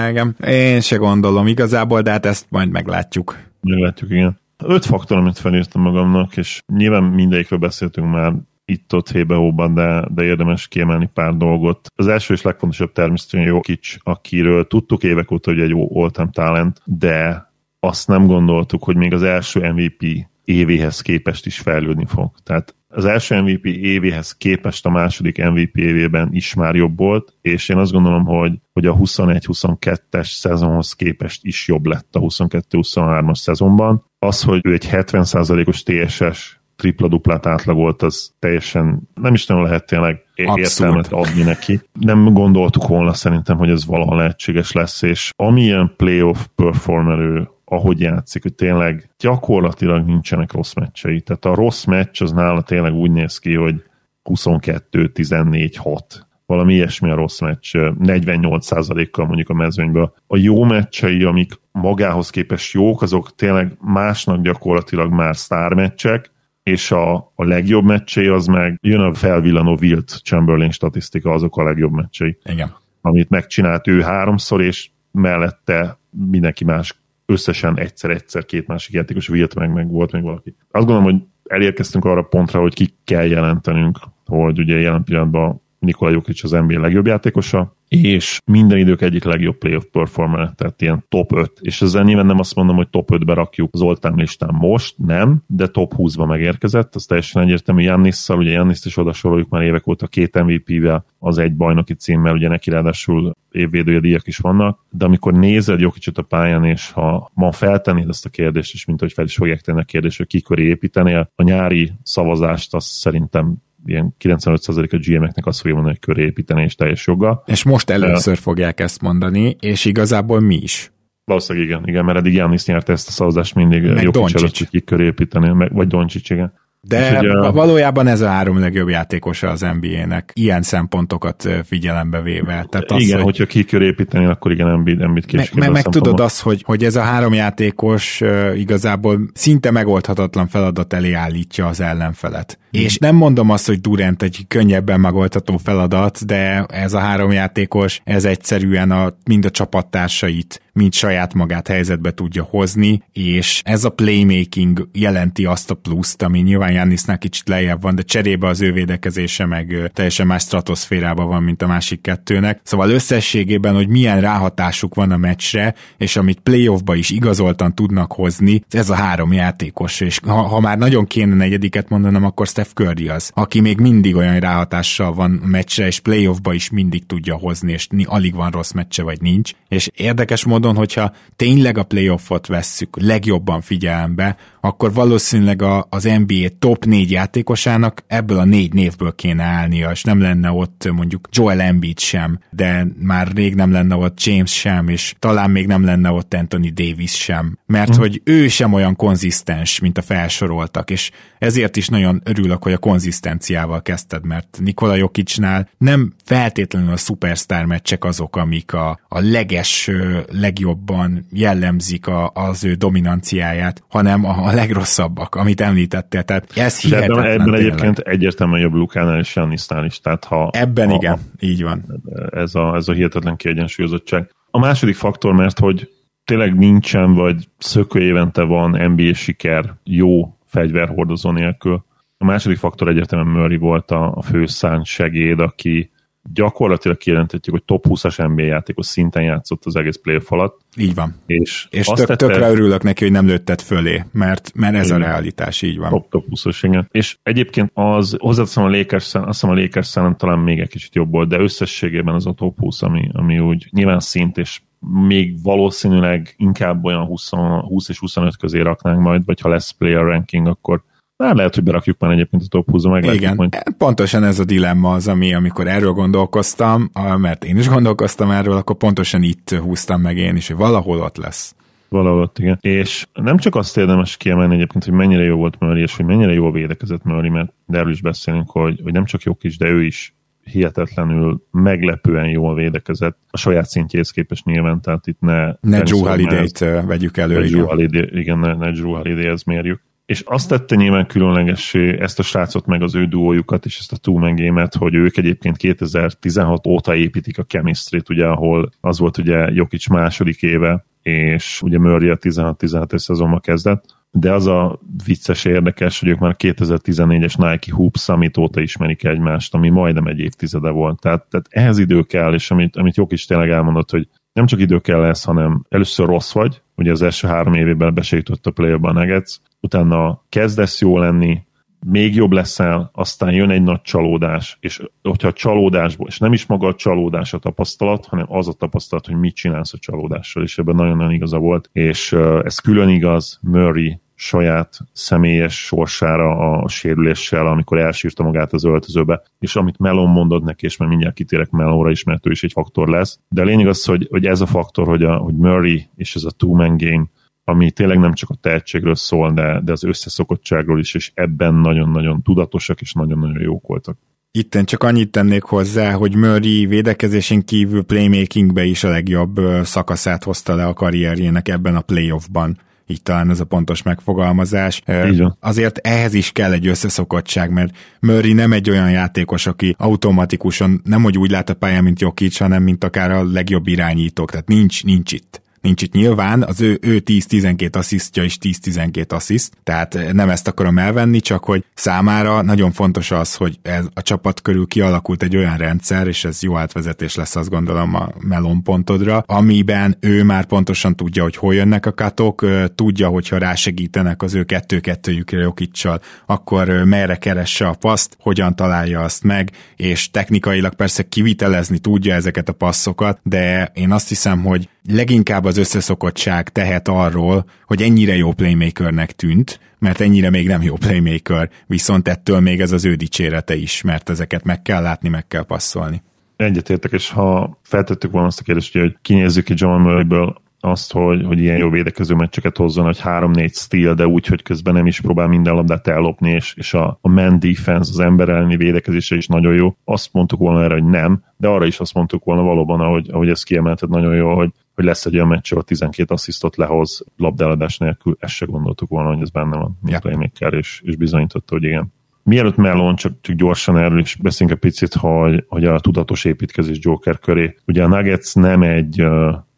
[0.10, 3.38] Igen, én se gondolom igazából, de hát ezt majd meglátjuk.
[3.62, 4.39] Meglátjuk, igen.
[4.63, 8.34] Öt faktor, amit felírtam magamnak, és nyilván mindegyikről beszéltünk már
[8.65, 9.36] itt-ott hébe
[9.73, 11.88] de, de érdemes kiemelni pár dolgot.
[11.95, 17.47] Az első és legfontosabb természetesen Jokic, akiről tudtuk évek óta, hogy egy all talent, de
[17.79, 22.32] azt nem gondoltuk, hogy még az első MVP évéhez képest is fejlődni fog.
[22.43, 27.69] Tehát az első MVP évéhez képest a második MVP évében is már jobb volt, és
[27.69, 34.06] én azt gondolom, hogy, hogy a 21-22-es szezonhoz képest is jobb lett a 22-23-as szezonban.
[34.19, 40.23] Az, hogy ő egy 70%-os TSS tripla-duplát átlagolt, az teljesen nem is nagyon lehet tényleg
[40.36, 41.80] értelmet adni neki.
[41.99, 47.99] Nem gondoltuk volna szerintem, hogy ez valahol lehetséges lesz, és amilyen playoff performer ő ahogy
[47.99, 51.21] játszik, hogy tényleg gyakorlatilag nincsenek rossz meccsei.
[51.21, 53.84] Tehát a rossz meccs az nála tényleg úgy néz ki, hogy
[54.23, 55.99] 22-14-6
[56.45, 60.13] valami ilyesmi a rossz meccs, 48%-kal mondjuk a mezőnyből.
[60.27, 66.32] A jó meccsei, amik magához képest jók, azok tényleg másnak gyakorlatilag már sztár meccsek,
[66.63, 71.63] és a, a legjobb meccsei az meg jön a felvillanó Wilt Chamberlain statisztika, azok a
[71.63, 72.38] legjobb meccsei.
[72.43, 72.75] Igen.
[73.01, 79.73] Amit megcsinált ő háromszor, és mellette mindenki más összesen egyszer-egyszer két másik játékos vilt meg,
[79.73, 80.55] meg volt még valaki.
[80.71, 86.11] Azt gondolom, hogy elérkeztünk arra pontra, hogy ki kell jelentenünk, hogy ugye jelen pillanatban Nikola
[86.11, 91.35] Jokic az NBA legjobb játékosa, és minden idők egyik legjobb playoff performer, tehát ilyen top
[91.35, 91.51] 5.
[91.61, 95.43] És ezzel nyilván nem azt mondom, hogy top 5-be rakjuk az oltám listán most, nem,
[95.47, 99.87] de top 20-ba megérkezett, az teljesen egyértelmű Jannisszal, ugye Janniszt is oda soroljuk már évek
[99.87, 105.05] óta két MVP-vel, az egy bajnoki címmel, ugye neki ráadásul évvédője díjak is vannak, de
[105.05, 109.13] amikor nézed Jokicot a pályán, és ha ma feltennéd ezt a kérdést, és mint hogy
[109.13, 113.55] fel is fogják tenni a kérdést, hogy ki köré építenél, a nyári szavazást azt szerintem
[113.85, 117.43] ilyen 95% a GM-eknek azt fogja mondani, hogy köré építeni és teljes joga.
[117.45, 120.91] És most először uh, fogják ezt mondani, és igazából mi is.
[121.25, 125.05] Valószínűleg igen, igen, mert eddig Jánisz nyerte ezt a szavazást mindig Jokic előtt, hogy köré
[125.05, 126.53] építeni, vagy Doncsics, igen.
[126.81, 132.65] De hogy, valójában ez a három legjobb játékosa az NBA-nek, ilyen szempontokat figyelembe véve.
[132.69, 133.23] Tehát az, igen, hogy...
[133.23, 135.57] hogyha ki kell építeni, akkor igen, Embiid, Embiid később.
[135.57, 140.93] Meg, meg tudod azt, hogy, hogy ez a három játékos uh, igazából szinte megoldhatatlan feladat
[140.93, 142.59] elé állítja az ellenfelet.
[142.77, 142.82] Mm.
[142.82, 148.01] És nem mondom azt, hogy Durant egy könnyebben megoldható feladat, de ez a három játékos,
[148.03, 153.89] ez egyszerűen a, mind a csapattársait mint saját magát helyzetbe tudja hozni, és ez a
[153.89, 158.71] playmaking jelenti azt a pluszt, ami nyilván Jannisnál kicsit lejjebb van, de cserébe az ő
[158.71, 162.60] védekezése meg teljesen más stratoszférában van, mint a másik kettőnek.
[162.63, 168.63] Szóval összességében, hogy milyen ráhatásuk van a meccsre, és amit playoffba is igazoltan tudnak hozni,
[168.69, 173.07] ez a három játékos, és ha, ha már nagyon kéne negyediket mondanom, akkor Steph Curry
[173.07, 177.71] az, aki még mindig olyan ráhatással van a meccsre, és playoffba is mindig tudja hozni,
[177.71, 179.51] és alig van rossz meccse, vagy nincs.
[179.67, 186.47] És érdekes módon hogyha tényleg a playoffot vesszük legjobban figyelembe, akkor valószínűleg a, az NBA
[186.59, 191.61] top négy játékosának ebből a négy névből kéne állnia, és nem lenne ott mondjuk Joel
[191.61, 196.11] Embiid sem, de már rég nem lenne ott James sem, és talán még nem lenne
[196.11, 197.99] ott Anthony Davis sem, mert mm.
[197.99, 202.89] hogy ő sem olyan konzisztens, mint a felsoroltak, és ezért is nagyon örülök, hogy a
[202.89, 209.89] konzisztenciával kezdted, mert Nikola Jokicsnál nem feltétlenül a superstar meccsek azok, amik a, a leges,
[210.31, 216.23] legjobban jellemzik a, az ő dominanciáját, hanem a, a legrosszabbak, amit említettél.
[216.23, 217.25] Tehát ez hihetetlen.
[217.25, 219.99] Ebben, ebben egyébként egyértelműen jobb Lukánál és Jannisnál is.
[219.99, 222.01] Tehát ha, ebben ha, igen, így van.
[222.31, 224.29] Ez a, ez a hihetetlen kiegyensúlyozottság.
[224.51, 225.89] A második faktor, mert hogy
[226.25, 231.88] tényleg nincsen, vagy szökő évente van NBA siker jó fegyverhordozó nélkül.
[232.21, 234.45] A második faktor egyértelműen Murray volt a, a fő
[234.84, 235.91] segéd, aki
[236.34, 240.60] gyakorlatilag kijelenthetjük, hogy top 20-as NBA játékos szinten játszott az egész playoff alatt.
[240.77, 241.15] Így van.
[241.25, 245.01] És, és tök, tette, tökre örülök neki, hogy nem lőtted fölé, mert, mert ez igen.
[245.01, 245.89] a realitás, így van.
[245.89, 246.88] Top, top 20 igen.
[246.91, 251.12] És egyébként az, hozzáteszem a Lakers, azt hiszem a Lakers talán még egy kicsit jobb
[251.12, 254.62] volt, de összességében az a top 20, ami, ami úgy nyilván szint és
[255.08, 260.03] még valószínűleg inkább olyan 20, 20 és 25 közé raknánk majd, vagy ha lesz player
[260.03, 260.84] ranking, akkor
[261.23, 263.58] már lehet, hogy berakjuk már egyébként a top 20 meg Igen, majd.
[263.77, 268.75] pontosan ez a dilemma az, ami amikor erről gondolkoztam, mert én is gondolkoztam erről, akkor
[268.75, 271.55] pontosan itt húztam meg én is, hogy valahol ott lesz.
[271.89, 272.58] Valahol ott, igen.
[272.62, 276.34] És nem csak azt érdemes kiemelni egyébként, hogy mennyire jó volt Murray, és hogy mennyire
[276.34, 279.67] jól védekezett Murray, mert de erről is beszélünk, hogy, hogy nem csak jó kis, de
[279.67, 285.53] ő is hihetetlenül meglepően jól védekezett a saját szintjéhez képest nyilván, tehát itt ne...
[285.62, 287.39] Ne Drew Holiday-t vegyük elő.
[287.39, 292.19] Ne Drew Holiday, igen, ne, ne Drew Holiday-hez mérjük és azt tette nyilván különlegessé ezt
[292.19, 294.35] a srácot meg az ő duójukat és ezt a two
[294.77, 300.41] hogy ők egyébként 2016 óta építik a chemistry ugye, ahol az volt ugye Jokic második
[300.41, 306.19] éve, és ugye Murray a 16-17-es szezonban kezdett, de az a vicces érdekes, hogy ők
[306.19, 310.99] már 2014-es Nike Hoop Summit óta ismerik egymást, ami majdnem egy évtizede volt.
[310.99, 314.79] Tehát, tehát ehhez idő kell, és amit, amit Jokic tényleg elmondott, hogy nem csak idő
[314.79, 318.91] kell lesz, hanem először rossz vagy, ugye az első három évében besegített a play a
[318.91, 321.47] Nuggets, utána kezdesz jó lenni,
[321.85, 326.45] még jobb leszel, aztán jön egy nagy csalódás, és hogyha a csalódásból, és nem is
[326.45, 330.57] maga a csalódás a tapasztalat, hanem az a tapasztalat, hogy mit csinálsz a csalódással, és
[330.57, 332.11] ebben nagyon-nagyon igaza volt, és
[332.43, 339.55] ez külön igaz Murray saját személyes sorsára a sérüléssel, amikor elsírta magát az öltözőbe, és
[339.55, 342.87] amit Melon mondott neki, és már mindjárt kitérek Melonra is, mert ő is egy faktor
[342.87, 343.19] lesz.
[343.29, 346.23] De a lényeg az, hogy, hogy ez a faktor, hogy, a, hogy Murray és ez
[346.23, 347.05] a two-man game,
[347.49, 352.21] ami tényleg nem csak a tehetségről szól, de, de az összeszokottságról is, és ebben nagyon-nagyon
[352.21, 353.97] tudatosak és nagyon-nagyon jók voltak.
[354.31, 360.55] Itten csak annyit tennék hozzá, hogy Murray védekezésén kívül playmakingbe is a legjobb szakaszát hozta
[360.55, 362.57] le a karrierjének ebben a playoffban
[362.89, 364.81] így talán ez a pontos megfogalmazás.
[364.85, 365.35] Igen.
[365.39, 371.03] Azért ehhez is kell egy összeszokottság, mert Murray nem egy olyan játékos, aki automatikusan nem
[371.03, 374.83] hogy úgy lát a pályán, mint Jokic, hanem mint akár a legjobb irányítók, tehát nincs,
[374.83, 380.29] nincs itt nincs itt nyilván, az ő, ő 10-12 asszisztja is 10-12 assziszt, tehát nem
[380.29, 385.23] ezt akarom elvenni, csak hogy számára nagyon fontos az, hogy ez a csapat körül kialakult
[385.23, 390.23] egy olyan rendszer, és ez jó átvezetés lesz azt gondolom a melon pontodra, amiben ő
[390.23, 392.45] már pontosan tudja, hogy hol jönnek a katok,
[392.75, 399.23] tudja, hogyha rásegítenek az ő kettő-kettőjükre Jokicsal, akkor merre keresse a paszt, hogyan találja azt
[399.23, 405.45] meg, és technikailag persze kivitelezni tudja ezeket a passzokat, de én azt hiszem, hogy leginkább
[405.45, 411.49] az összeszokottság tehet arról, hogy ennyire jó playmakernek tűnt, mert ennyire még nem jó playmaker,
[411.67, 415.43] viszont ettől még ez az ő dicsérete is, mert ezeket meg kell látni, meg kell
[415.43, 416.01] passzolni.
[416.35, 421.25] Egyetértek, és ha feltettük volna azt a kérdést, hogy kinézzük ki John Murrayből azt, hogy,
[421.25, 425.01] hogy ilyen jó védekező meccseket hozzon, hogy 3-4 stíl, de úgy, hogy közben nem is
[425.01, 429.27] próbál minden labdát ellopni, és, és a, a man defense, az ember elleni védekezése is
[429.27, 429.75] nagyon jó.
[429.85, 433.29] Azt mondtuk volna erre, hogy nem, de arra is azt mondtuk volna valóban, ahogy, ahogy
[433.29, 437.77] ezt kiemelted nagyon jó, hogy, hogy lesz egy olyan meccs, ahol 12 asszisztot lehoz labdeladás
[437.77, 441.63] nélkül, ezt se gondoltuk volna, hogy ez benne van, mint playmaker, és, és bizonyította, hogy
[441.63, 441.93] igen.
[442.23, 446.77] Mielőtt Melon, csak, csak gyorsan erről is beszélünk egy picit, hogy, hogy a tudatos építkezés
[446.81, 447.55] Joker köré.
[447.65, 448.97] Ugye a Nuggets nem egy,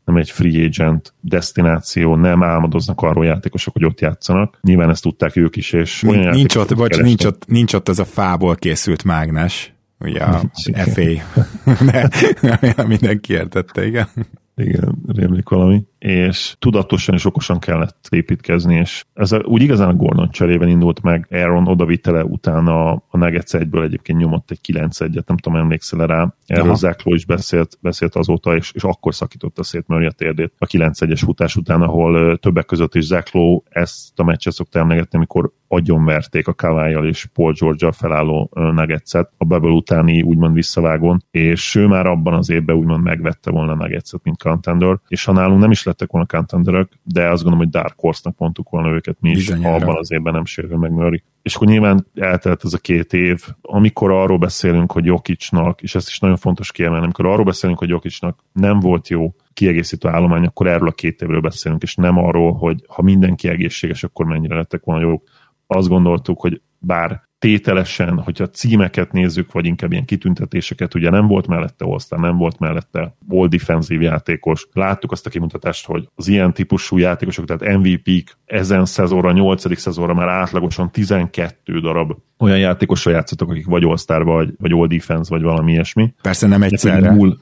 [0.05, 4.60] nem egy free agent destináció, nem álmodoznak arról játékosok, hogy ott játszanak.
[4.62, 7.99] Nyilván ezt tudták ők is, és nincs, nincs ott, vagy nincs ott, nincs ott ez
[7.99, 10.41] a fából készült mágnes, ugye a
[10.93, 11.12] FA,
[11.86, 12.10] de
[12.88, 14.07] mindenki értette, igen.
[14.55, 15.83] Igen, rémlik valami.
[15.99, 21.27] És tudatosan és okosan kellett építkezni, és ez úgy igazán a Gordon cserével indult meg,
[21.29, 26.35] Aaron odavitele utána a Nuggets egyből egyébként nyomott egy 9-1-et, nem tudom, emlékszel rá.
[26.45, 30.65] Erről Zach is beszélt, beszélt azóta, és, és akkor szakította szét Murray a térdét a
[30.65, 36.47] 9-1-es futás után, ahol többek között is Lowe ezt a meccset szokta emlegetni, amikor agyonverték
[36.47, 42.05] a kawhi és Paul george felálló Nuggetset a bubble utáni úgymond visszavágón, és ő már
[42.05, 45.84] abban az évben úgymond megvette volna a Nuggetset, mint contender, és ha nálunk nem is
[45.84, 49.75] lettek volna contenderök, de azt gondolom, hogy Dark Horse-nak mondtuk volna őket mi is, Bizonyára.
[49.75, 51.23] abban az évben nem sérül meg Murray.
[51.41, 56.07] És akkor nyilván eltelt ez a két év, amikor arról beszélünk, hogy Jokicnak, és ezt
[56.07, 60.67] is nagyon fontos kiemelni, amikor arról beszélünk, hogy Jokicnak nem volt jó kiegészítő állomány, akkor
[60.67, 64.84] erről a két évről beszélünk, és nem arról, hogy ha mindenki egészséges, akkor mennyire lettek
[64.84, 65.23] volna jók
[65.75, 71.47] azt gondoltuk, hogy bár tételesen, hogyha címeket nézzük, vagy inkább ilyen kitüntetéseket, ugye nem volt
[71.47, 74.67] mellette all nem volt mellette all defensív játékos.
[74.73, 80.13] Láttuk azt a kimutatást, hogy az ilyen típusú játékosok, tehát MVP-k ezen szezonra, nyolcadik szezonra
[80.13, 85.41] már átlagosan 12 darab olyan játékosra játszottak, akik vagy all vagy, vagy all defense, vagy
[85.41, 86.13] valami ilyesmi.
[86.21, 87.13] Persze nem egyszerre.
[87.13, 87.38] Null,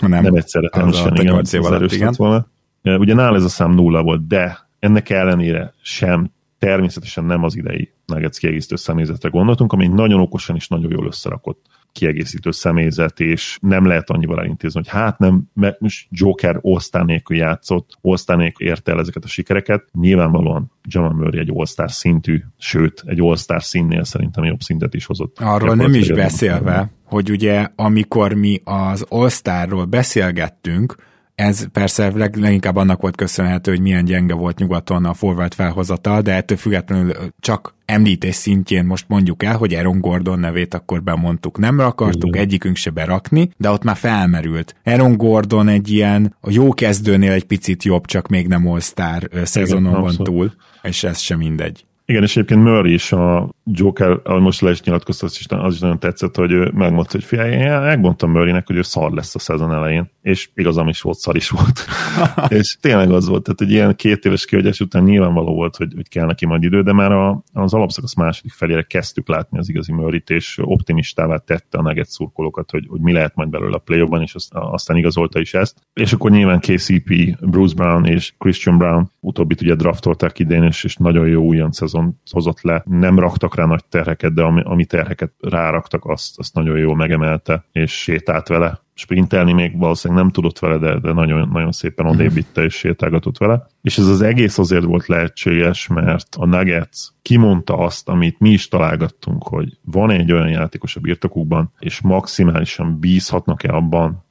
[0.00, 2.14] nem, nem egyszerre, természetesen, igen, 8 év alatt, igen.
[2.16, 2.46] Volna.
[2.82, 6.30] Ugye nál ez a szám nulla volt, de ennek ellenére sem
[6.66, 11.66] természetesen nem az idei Nuggets kiegészítő személyzetre gondoltunk, ami nagyon okosan és nagyon jól összerakott
[11.92, 17.36] kiegészítő személyzet, és nem lehet annyival elintézni, hogy hát nem, mert most Joker all nélkül
[17.36, 19.88] játszott, all nélkül érte el ezeket a sikereket.
[19.92, 25.38] Nyilvánvalóan Jamal Murray egy all szintű, sőt, egy all színnél szerintem jobb szintet is hozott.
[25.40, 30.94] Arról nem is beszélve, hogy ugye amikor mi az all beszélgettünk,
[31.34, 36.20] ez persze leg, leginkább annak volt köszönhető, hogy milyen gyenge volt nyugaton a forward felhozatal,
[36.20, 41.58] de ettől függetlenül csak említés szintjén most mondjuk el, hogy Aaron Gordon nevét akkor bemondtuk.
[41.58, 42.42] Nem akartuk Igen.
[42.42, 44.74] egyikünk se berakni, de ott már felmerült.
[44.84, 50.00] Aaron Gordon egy ilyen, a jó kezdőnél egy picit jobb, csak még nem all-star szezonon
[50.00, 51.84] van túl, és ez sem mindegy.
[52.04, 55.74] Igen, és egyébként Murray is a Joker, ahogy most le is nyilatkozta, az is, az
[55.74, 59.38] is nagyon tetszett, hogy megmondta, hogy figyelj, én megmondtam Murraynek, hogy ő szar lesz a
[59.38, 61.86] szezon elején, és igazam is volt, szar is volt.
[62.58, 66.08] és tényleg az volt, tehát egy ilyen két éves kihagyás után nyilvánvaló volt, hogy, hogy
[66.08, 69.92] kell neki majd idő, de már a, az alapszakasz második felére kezdtük látni az igazi
[69.92, 74.22] Murray-t, és optimistává tette a neget szurkolókat, hogy, hogy mi lehet majd belőle a play
[74.22, 75.76] és azt, aztán igazolta is ezt.
[75.92, 80.96] És akkor nyilván KCP, Bruce Brown és Christian Brown, utóbbit ugye draftolták idén, és, és
[80.96, 82.82] nagyon jó újon szezon hozott le.
[82.86, 87.64] Nem raktak rá nagy terheket, de ami, ami terheket ráraktak, azt, azt nagyon jól megemelte,
[87.72, 92.44] és sétált vele sprintelni még valószínűleg nem tudott vele, de, de nagyon, nagyon szépen odébb
[92.54, 93.66] és sétálgatott vele.
[93.82, 98.68] És ez az egész azért volt lehetséges, mert a Nuggets kimondta azt, amit mi is
[98.68, 104.24] találgattunk, hogy van egy olyan játékos a birtokukban, és maximálisan bízhatnak-e abban,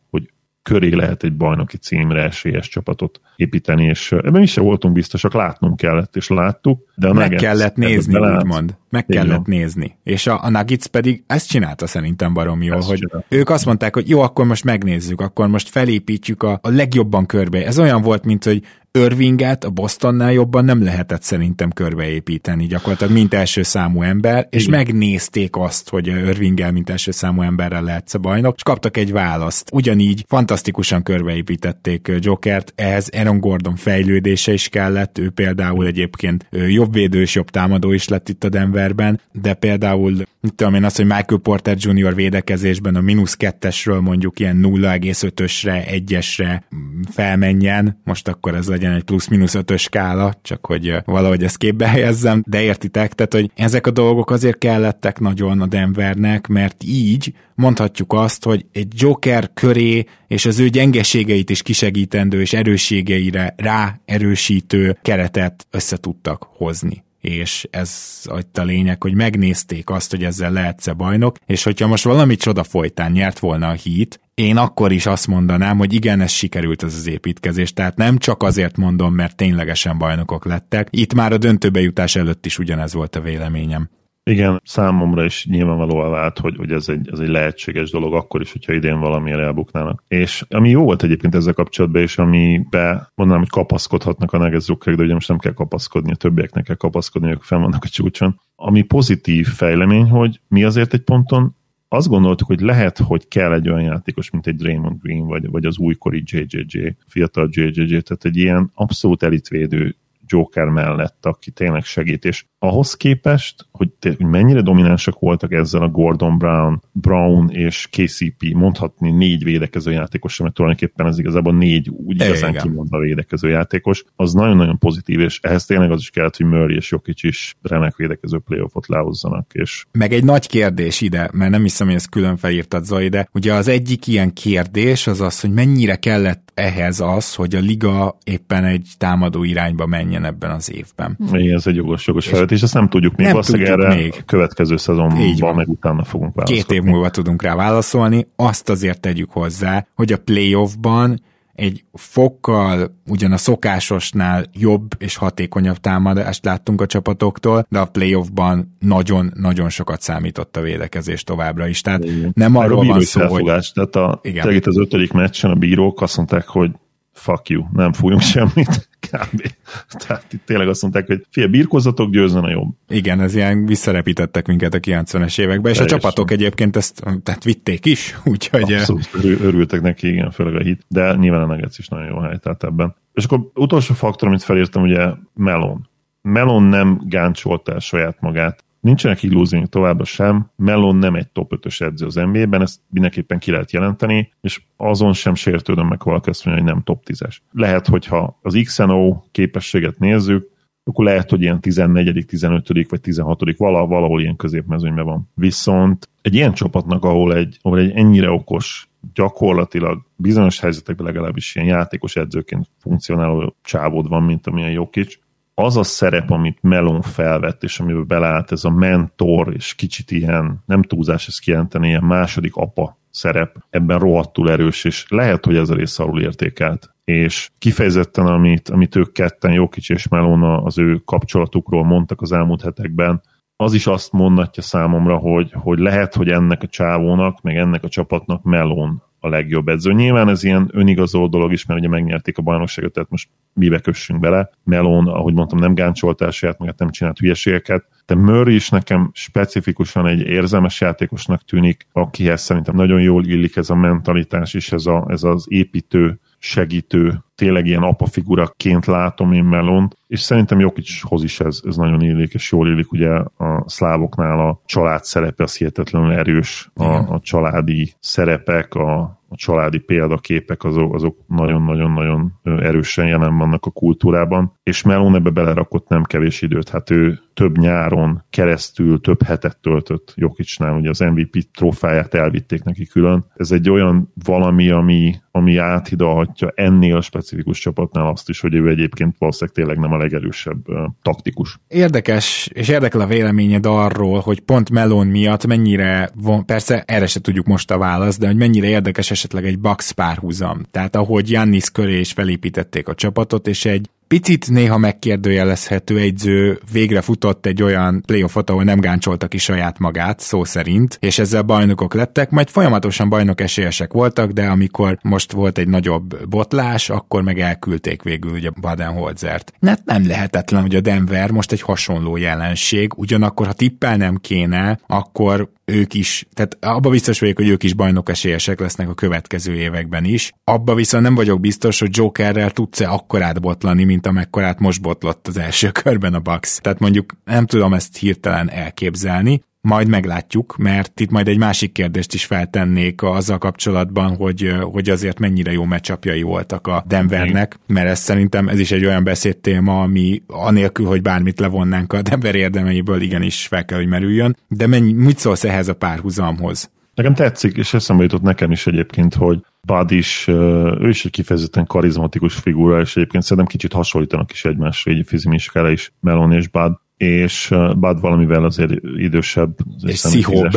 [0.64, 5.78] köré lehet egy bajnoki címre esélyes csapatot építeni, és ebben is se voltunk biztosak, látnunk
[5.78, 6.92] kellett, és láttuk.
[6.96, 8.78] De a Meg kellett nézni, úgymond.
[8.90, 9.26] Meg Igen.
[9.26, 9.98] kellett nézni.
[10.04, 13.26] És a, a Nuggets pedig ezt csinálta szerintem barom jól, ezt hogy csinál.
[13.30, 17.66] ők azt mondták, hogy jó, akkor most megnézzük, akkor most felépítjük a, a legjobban körbe.
[17.66, 18.64] Ez olyan volt, mint hogy
[19.00, 24.78] Irvinget a Bostonnál jobban nem lehetett szerintem körbeépíteni, gyakorlatilag mint első számú ember, és Igen.
[24.78, 29.70] megnézték azt, hogy Irvinggel mint első számú emberrel lehetsz a bajnok, és kaptak egy választ.
[29.74, 37.22] Ugyanígy fantasztikusan körbeépítették Jokert, ehhez Aaron Gordon fejlődése is kellett, ő például egyébként jobb védő
[37.22, 41.06] és jobb támadó is lett itt a Denverben, de például mit tudom én azt, hogy
[41.06, 42.16] Michael Porter Jr.
[42.16, 46.64] védekezésben a mínusz kettesről mondjuk ilyen 0,5-ösre, egyesre
[47.12, 52.44] felmenjen, most akkor ez legyen egy plusz-minusz ötös skála, csak hogy valahogy ezt képbe helyezzem,
[52.48, 58.14] de értitek, tehát hogy ezek a dolgok azért kellettek nagyon a Denvernek, mert így mondhatjuk
[58.14, 64.98] azt, hogy egy Joker köré és az ő gyengeségeit is kisegítendő és erősségeire rá erősítő
[65.02, 68.22] keretet össze tudtak hozni és ez
[68.54, 73.12] a lényeg, hogy megnézték azt, hogy ezzel lehetsz-e bajnok, és hogyha most valami csoda folytán
[73.12, 77.08] nyert volna a hít, én akkor is azt mondanám, hogy igen, ez sikerült ez az
[77.08, 82.16] építkezés, tehát nem csak azért mondom, mert ténylegesen bajnokok lettek, itt már a döntőbe jutás
[82.16, 83.90] előtt is ugyanez volt a véleményem.
[84.24, 88.52] Igen, számomra is nyilvánvalóan vált, hogy, hogy ez, egy, ez egy lehetséges dolog, akkor is,
[88.52, 90.04] hogyha idén valamire elbuknának.
[90.08, 95.04] És ami jó volt egyébként ezzel kapcsolatban, és amibe mondanám, hogy kapaszkodhatnak a negezőkkel, de
[95.04, 98.40] ugye most nem kell kapaszkodni, a többieknek kell kapaszkodni, ők fel vannak a csúcson.
[98.56, 101.56] Ami pozitív fejlemény, hogy mi azért egy ponton
[101.88, 105.66] azt gondoltuk, hogy lehet, hogy kell egy olyan játékos, mint egy Draymond Green, vagy, vagy
[105.66, 112.26] az újkori JJJ, fiatal JJJ, tehát egy ilyen abszolút elitvédő Joker mellett, aki tényleg segít,
[112.26, 118.54] és ahhoz képest, hogy, hogy mennyire dominánsak voltak ezzel a Gordon Brown, Brown és KCP,
[118.54, 124.34] mondhatni négy védekező játékos, mert tulajdonképpen ez igazából négy úgy igazán kimondva védekező játékos, az
[124.34, 128.38] nagyon-nagyon pozitív, és ehhez tényleg az is kellett, hogy Murray és Jokic is remek védekező
[128.38, 129.52] playoffot lehozzanak.
[129.54, 129.86] És...
[129.92, 133.54] Meg egy nagy kérdés ide, mert nem hiszem, hogy ezt külön felírtad, Zoli, de ugye
[133.54, 138.64] az egyik ilyen kérdés az az, hogy mennyire kellett ehhez az, hogy a liga éppen
[138.64, 141.18] egy támadó irányba menjen ebben az évben.
[141.34, 144.16] Igen, ez egy jogos, jogos felvetés, ezt nem tudjuk még, nem tudjuk erre még.
[144.20, 146.62] a következő szezonban meg utána fogunk válaszolni.
[146.62, 151.22] Két év múlva tudunk rá válaszolni, azt azért tegyük hozzá, hogy a playoffban
[151.62, 158.76] egy fokkal ugyan a szokásosnál jobb és hatékonyabb támadást láttunk a csapatoktól, de a playoffban
[158.80, 161.82] nagyon-nagyon sokat számított a védekezés továbbra is.
[161.82, 162.32] Tehát Igen.
[162.34, 163.44] nem arról van szó, hogy...
[163.74, 164.62] Tehát a, Igen.
[164.66, 166.72] az ötödik meccsen a bírók azt mondták, hogy
[167.14, 169.42] fuck you, nem fújunk semmit, kb.
[169.90, 172.76] Tehát itt tényleg azt mondták, hogy fél birkozatok, győzzen a jobb.
[172.88, 175.84] Igen, ez ilyen visszarepítettek minket a 90-es években, és Teljesen.
[175.84, 178.74] a csapatok egyébként ezt tehát vitték is, úgyhogy...
[178.74, 182.64] Abszolút örültek neki, igen, főleg a hit, de nyilván a Nuggets is nagyon jó helytált
[182.64, 182.96] ebben.
[183.14, 185.90] És akkor utolsó faktor, amit felírtam, ugye Melon.
[186.22, 191.82] Melon nem gáncsolta el saját magát Nincsenek illúzióink továbbra sem, Mellon nem egy top 5-ös
[191.82, 196.46] edző az NBA-ben, ezt mindenképpen ki lehet jelenteni, és azon sem sértődöm meg valaki azt
[196.46, 197.38] mondja, hogy nem top 10-es.
[197.52, 200.50] Lehet, hogyha az XNO képességet nézzük,
[200.84, 202.68] akkor lehet, hogy ilyen 14., 15.
[202.90, 203.58] vagy 16.
[203.58, 205.30] valahol, valahol ilyen középmezőnyben van.
[205.34, 211.68] Viszont egy ilyen csapatnak, ahol egy, ahol egy ennyire okos, gyakorlatilag bizonyos helyzetekben legalábbis ilyen
[211.68, 215.20] játékos edzőként funkcionáló csávód van, mint amilyen Jokic,
[215.62, 220.64] az a szerep, amit Melon felvett, és amiben beleállt ez a mentor, és kicsit ilyen,
[220.66, 225.70] nem túlzás ezt kijelenteni, ilyen második apa szerep, ebben rohadtul erős, és lehet, hogy ez
[225.70, 226.90] a rész alul értékelt.
[227.04, 232.62] És kifejezetten, amit, amit ők ketten, Jokic és Melona az ő kapcsolatukról mondtak az elmúlt
[232.62, 233.22] hetekben,
[233.56, 237.90] az is azt mondatja számomra, hogy, hogy lehet, hogy ennek a csávónak, meg ennek a
[237.90, 239.94] csapatnak Melon a legjobb edző.
[239.94, 244.20] Nyilván ez ilyen önigazoló dolog is, mert ugye megnyerték a bajnokságot, tehát most mibe kössünk
[244.20, 244.50] bele.
[244.64, 250.22] Melon, ahogy mondtam, nem gáncsoltását, meg nem csinált hülyeségeket, de Murray is nekem specifikusan egy
[250.22, 255.24] érzelmes játékosnak tűnik, akihez szerintem nagyon jól illik ez a mentalitás és ez, a, ez
[255.24, 261.60] az építő segítő, tényleg ilyen apa figuraként látom én Melont, és szerintem Jokicshoz is ez,
[261.68, 266.70] ez nagyon illik, és jól illik, ugye a szlávoknál a család szerepe az hihetetlenül erős,
[266.74, 273.70] a, a családi szerepek, a, a családi példaképek azok, azok nagyon-nagyon-nagyon erősen jelen vannak a
[273.70, 279.58] kultúrában, és Melon ebbe belerakott nem kevés időt, hát ő több nyáron keresztül több hetet
[279.62, 283.26] töltött Jokicsnál, ugye az MVP trófáját elvitték neki külön.
[283.36, 288.70] Ez egy olyan valami, ami, ami áthidalhatja ennél a specifikus csapatnál azt is, hogy ő
[288.70, 291.60] egyébként valószínűleg tényleg nem a legerősebb uh, taktikus.
[291.68, 297.22] Érdekes, és érdekel a véleményed arról, hogy pont Melon miatt mennyire, von, persze erre se
[297.22, 300.66] tudjuk most a választ, de hogy mennyire érdekes esetleg egy Bucks párhuzam.
[300.72, 307.02] Tehát ahogy Jannis köré is felépítették a csapatot, és egy picit néha megkérdőjelezhető egyző végre
[307.02, 311.94] futott egy olyan playoffot, ahol nem gáncsolta ki saját magát, szó szerint, és ezzel bajnokok
[311.94, 317.40] lettek, majd folyamatosan bajnok esélyesek voltak, de amikor most volt egy nagyobb botlás, akkor meg
[317.40, 319.54] elküldték végül ugye Baden-Holzert.
[319.62, 325.50] Hát nem lehetetlen, hogy a Denver most egy hasonló jelenség, ugyanakkor ha tippelnem kéne, akkor
[325.72, 330.06] ők is, tehát abba biztos vagyok, hogy ők is bajnok esélyesek lesznek a következő években
[330.06, 330.32] is.
[330.44, 335.38] Abba viszont nem vagyok biztos, hogy Jokerrel tudsz-e akkorát botlani, mint amekkorát most botlott az
[335.38, 336.58] első körben a Bucks.
[336.58, 342.14] Tehát mondjuk nem tudom ezt hirtelen elképzelni, majd meglátjuk, mert itt majd egy másik kérdést
[342.14, 348.00] is feltennék azzal kapcsolatban, hogy, hogy azért mennyire jó meccsapjai voltak a Denvernek, mert ez
[348.00, 353.48] szerintem ez is egy olyan beszédtéma, ami anélkül, hogy bármit levonnánk a Denver érdemeiből, igenis
[353.48, 354.38] fel kell, hogy merüljön.
[354.48, 356.70] De mennyi, mit szólsz ehhez a párhuzamhoz?
[356.94, 361.66] Nekem tetszik, és eszembe jutott nekem is egyébként, hogy Bud is, ő is egy kifejezetten
[361.66, 366.74] karizmatikus figura, és egyébként szerintem kicsit hasonlítanak is egymásra, így fizimikára is, Melon és Bud
[367.02, 369.56] és Bud valamivel azért idősebb.
[369.82, 370.52] És szihóbb.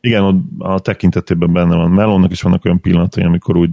[0.00, 1.90] Igen, a tekintetében benne van.
[1.90, 3.70] Melonnak is vannak olyan pillanatai, amikor úgy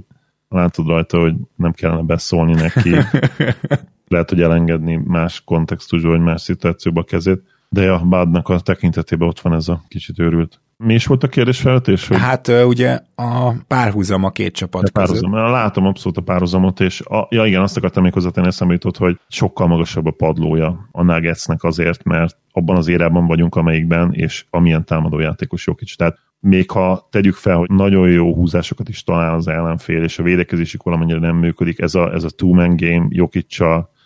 [0.49, 2.89] látod rajta, hogy nem kellene beszólni neki.
[4.07, 7.43] Lehet, hogy elengedni más kontextusban, vagy más szituációba a kezét.
[7.69, 11.27] De a Budnak a tekintetében ott van ez a kicsit őrült mi is volt a
[11.27, 12.07] kérdésfelvetés?
[12.07, 12.17] Hogy...
[12.17, 15.31] Hát ugye a párhuzam a két csapat a párhuzam.
[15.31, 15.49] között.
[15.49, 19.19] Látom abszolút a párhuzamot, és a, ja igen, azt akartam még hozzátenni, eszembe jutott, hogy
[19.27, 24.85] sokkal magasabb a padlója a Nuggetsnek azért, mert abban az érában vagyunk, amelyikben, és amilyen
[24.85, 25.95] támadójátékos Jokic.
[25.95, 30.23] Tehát még ha tegyük fel, hogy nagyon jó húzásokat is talál az ellenfél, és a
[30.23, 33.57] védekezésük valamennyire nem működik, ez a, ez a two-man game Jokic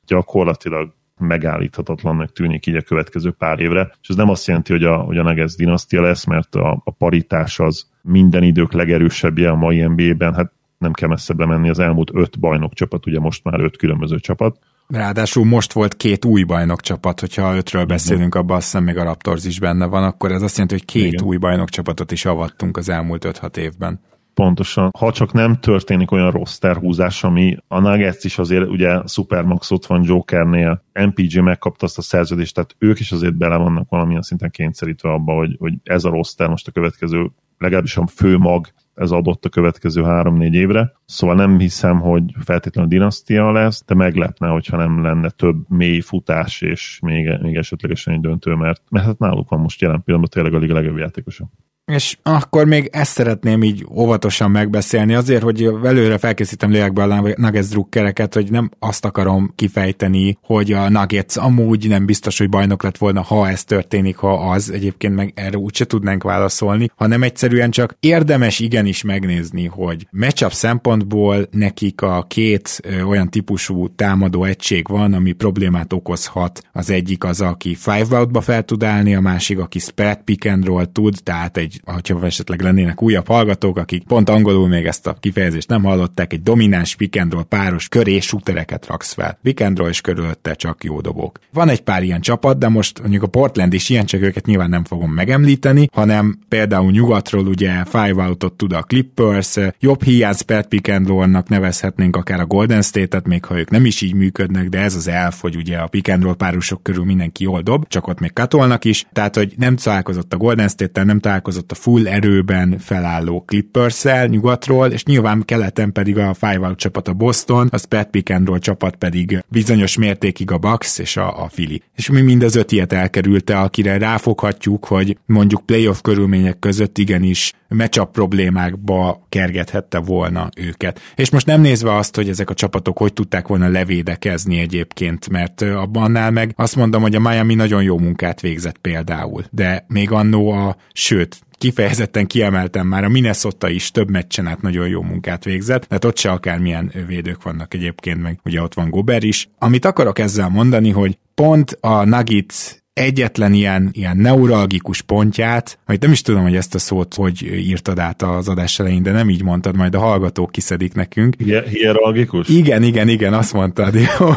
[0.06, 4.98] gyakorlatilag megállíthatatlannak tűnik így a következő pár évre, és ez nem azt jelenti, hogy a,
[4.98, 9.82] hogy a Nuggets dinasztia lesz, mert a, a paritás az minden idők legerősebbje a mai
[9.82, 13.78] NBA-ben, hát nem kell messzebbre menni, az elmúlt öt bajnok csapat, ugye most már öt
[13.78, 14.58] különböző csapat.
[14.88, 19.04] Ráadásul most volt két új bajnok csapat, hogyha ötről beszélünk, abban azt hiszem még a
[19.04, 21.26] Raptors is benne van, akkor ez azt jelenti, hogy két Igen.
[21.26, 24.00] új bajnok csapatot is avattunk az elmúlt 5-6 évben.
[24.34, 24.90] Pontosan.
[24.98, 29.86] Ha csak nem történik olyan rossz terhúzás, ami a Nuggets is azért, ugye Supermax ott
[29.86, 34.50] van Jokernél, MPG megkapta azt a szerződést, tehát ők is azért bele vannak valamilyen szinten
[34.50, 39.12] kényszerítve abba, hogy, hogy ez a rossz most a következő legalábbis a fő mag ez
[39.12, 40.92] adott a következő három-négy évre.
[41.06, 46.62] Szóval nem hiszem, hogy feltétlenül dinasztia lesz, de meglepne, hogyha nem lenne több mély futás,
[46.62, 50.62] és még, még esetlegesen egy döntő, mert, mert hát náluk van most jelen pillanatban tényleg
[50.62, 51.50] a liga legjobb játékosa.
[51.90, 57.68] És akkor még ezt szeretném így óvatosan megbeszélni, azért, hogy előre felkészítem lélekbe a Nuggets
[57.68, 62.98] drukkereket, hogy nem azt akarom kifejteni, hogy a Nuggets amúgy nem biztos, hogy bajnok lett
[62.98, 67.96] volna, ha ez történik, ha az, egyébként meg erre úgyse tudnánk válaszolni, hanem egyszerűen csak
[68.00, 75.32] érdemes igenis megnézni, hogy matchup szempontból nekik a két olyan típusú támadó egység van, ami
[75.32, 76.62] problémát okozhat.
[76.72, 80.66] Az egyik az, aki five outba fel tud állni, a másik, aki spread pick and
[80.66, 85.14] roll tud, tehát egy hogyha esetleg lennének újabb hallgatók, akik pont angolul még ezt a
[85.20, 86.98] kifejezést nem hallották, egy domináns
[87.30, 89.40] roll páros köré shootereket raksz fel.
[89.76, 91.40] Roll és körülötte csak jó dobók.
[91.54, 94.70] Van egy pár ilyen csapat, de most mondjuk a Portland is ilyen, csak őket nyilván
[94.70, 100.88] nem fogom megemlíteni, hanem például nyugatról ugye five outot tud a Clippers, jobb hiány spert
[101.06, 104.96] roll-nak nevezhetnénk akár a Golden State-et, még ha ők nem is így működnek, de ez
[104.96, 108.86] az elf, hogy ugye a roll párosok körül mindenki jól dob, csak ott még katolnak
[108.86, 114.04] is, tehát hogy nem találkozott a Golden State-tel, nem találkozott a full erőben felálló clippers
[114.28, 118.48] nyugatról, és nyilván keleten pedig a Five Out csapat a Boston, a Spread Pick and
[118.48, 121.82] Roll csapat pedig bizonyos mértékig a Bucks és a, a Philly.
[121.96, 127.54] És mi mind az öt ilyet elkerülte, akire ráfoghatjuk, hogy mondjuk playoff körülmények között igenis
[127.70, 131.02] matchup problémákba kergethette volna őket.
[131.16, 135.62] És most nem nézve azt, hogy ezek a csapatok hogy tudták volna levédekezni egyébként, mert
[135.62, 140.52] abban meg azt mondom, hogy a Miami nagyon jó munkát végzett például, de még annó
[140.52, 145.84] a, sőt, kifejezetten kiemeltem már, a Minnesota is több meccsen át nagyon jó munkát végzett,
[145.84, 149.50] tehát ott se akármilyen védők vannak egyébként, meg ugye ott van Gober is.
[149.58, 156.12] Amit akarok ezzel mondani, hogy pont a Nuggets egyetlen ilyen, ilyen neuralgikus pontját, vagy nem
[156.12, 159.44] is tudom, hogy ezt a szót hogy írtad át az adás elején, de nem így
[159.44, 161.36] mondtad, majd a hallgatók kiszedik nekünk.
[161.70, 162.48] Hieralgikus?
[162.48, 163.96] Igen, igen, igen, azt mondtad.
[163.96, 164.30] Jó.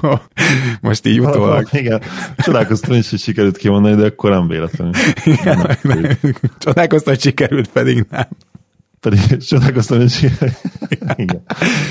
[0.88, 1.68] Most így utólag.
[1.82, 2.02] igen,
[2.36, 4.94] csodálkoztam is, hogy sikerült kimondani, de akkor nem véletlenül.
[5.24, 5.78] Igen,
[6.58, 8.28] csodálkoztam, hogy sikerült, pedig nem.
[9.00, 10.30] Pedig csodálkoztam, hogy
[11.16, 11.42] igen.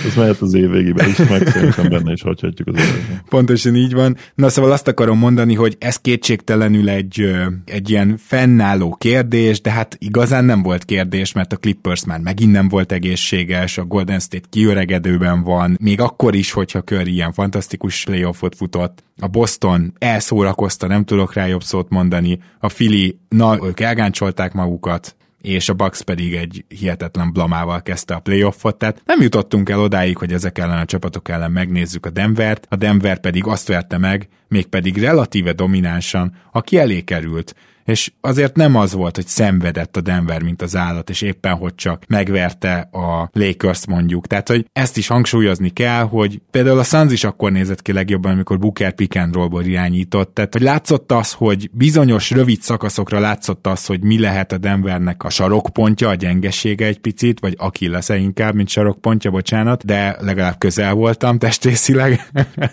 [0.05, 3.23] Ez mehet az év végében is, meg benne is hagyhatjuk az évet.
[3.29, 4.17] Pontosan így van.
[4.35, 7.31] Na szóval azt akarom mondani, hogy ez kétségtelenül egy,
[7.65, 12.51] egy ilyen fennálló kérdés, de hát igazán nem volt kérdés, mert a Clippers már megint
[12.51, 18.03] nem volt egészséges, a Golden State kiöregedőben van, még akkor is, hogyha kör ilyen fantasztikus
[18.03, 19.03] playoffot futott.
[19.21, 22.39] A Boston elszórakozta, nem tudok rá jobb szót mondani.
[22.59, 28.19] A Philly, na, ők elgáncsolták magukat, és a Bucks pedig egy hihetetlen blamával kezdte a
[28.19, 32.65] playoffot, tehát nem jutottunk el odáig, hogy ezek ellen a csapatok ellen megnézzük a Denvert,
[32.69, 37.55] a Denver pedig azt verte meg, mégpedig relatíve dominánsan, aki elé került,
[37.85, 41.75] és azért nem az volt, hogy szenvedett a Denver, mint az állat, és éppen hogy
[41.75, 44.27] csak megverte a Lakers mondjuk.
[44.27, 48.31] Tehát, hogy ezt is hangsúlyozni kell, hogy például a Suns is akkor nézett ki legjobban,
[48.31, 50.33] amikor Booker pick and rollból irányított.
[50.33, 55.23] Tehát, hogy látszott az, hogy bizonyos rövid szakaszokra látszott az, hogy mi lehet a Denvernek
[55.23, 60.57] a sarokpontja, a gyengesége egy picit, vagy aki lesz inkább, mint sarokpontja, bocsánat, de legalább
[60.57, 62.29] közel voltam testrészileg.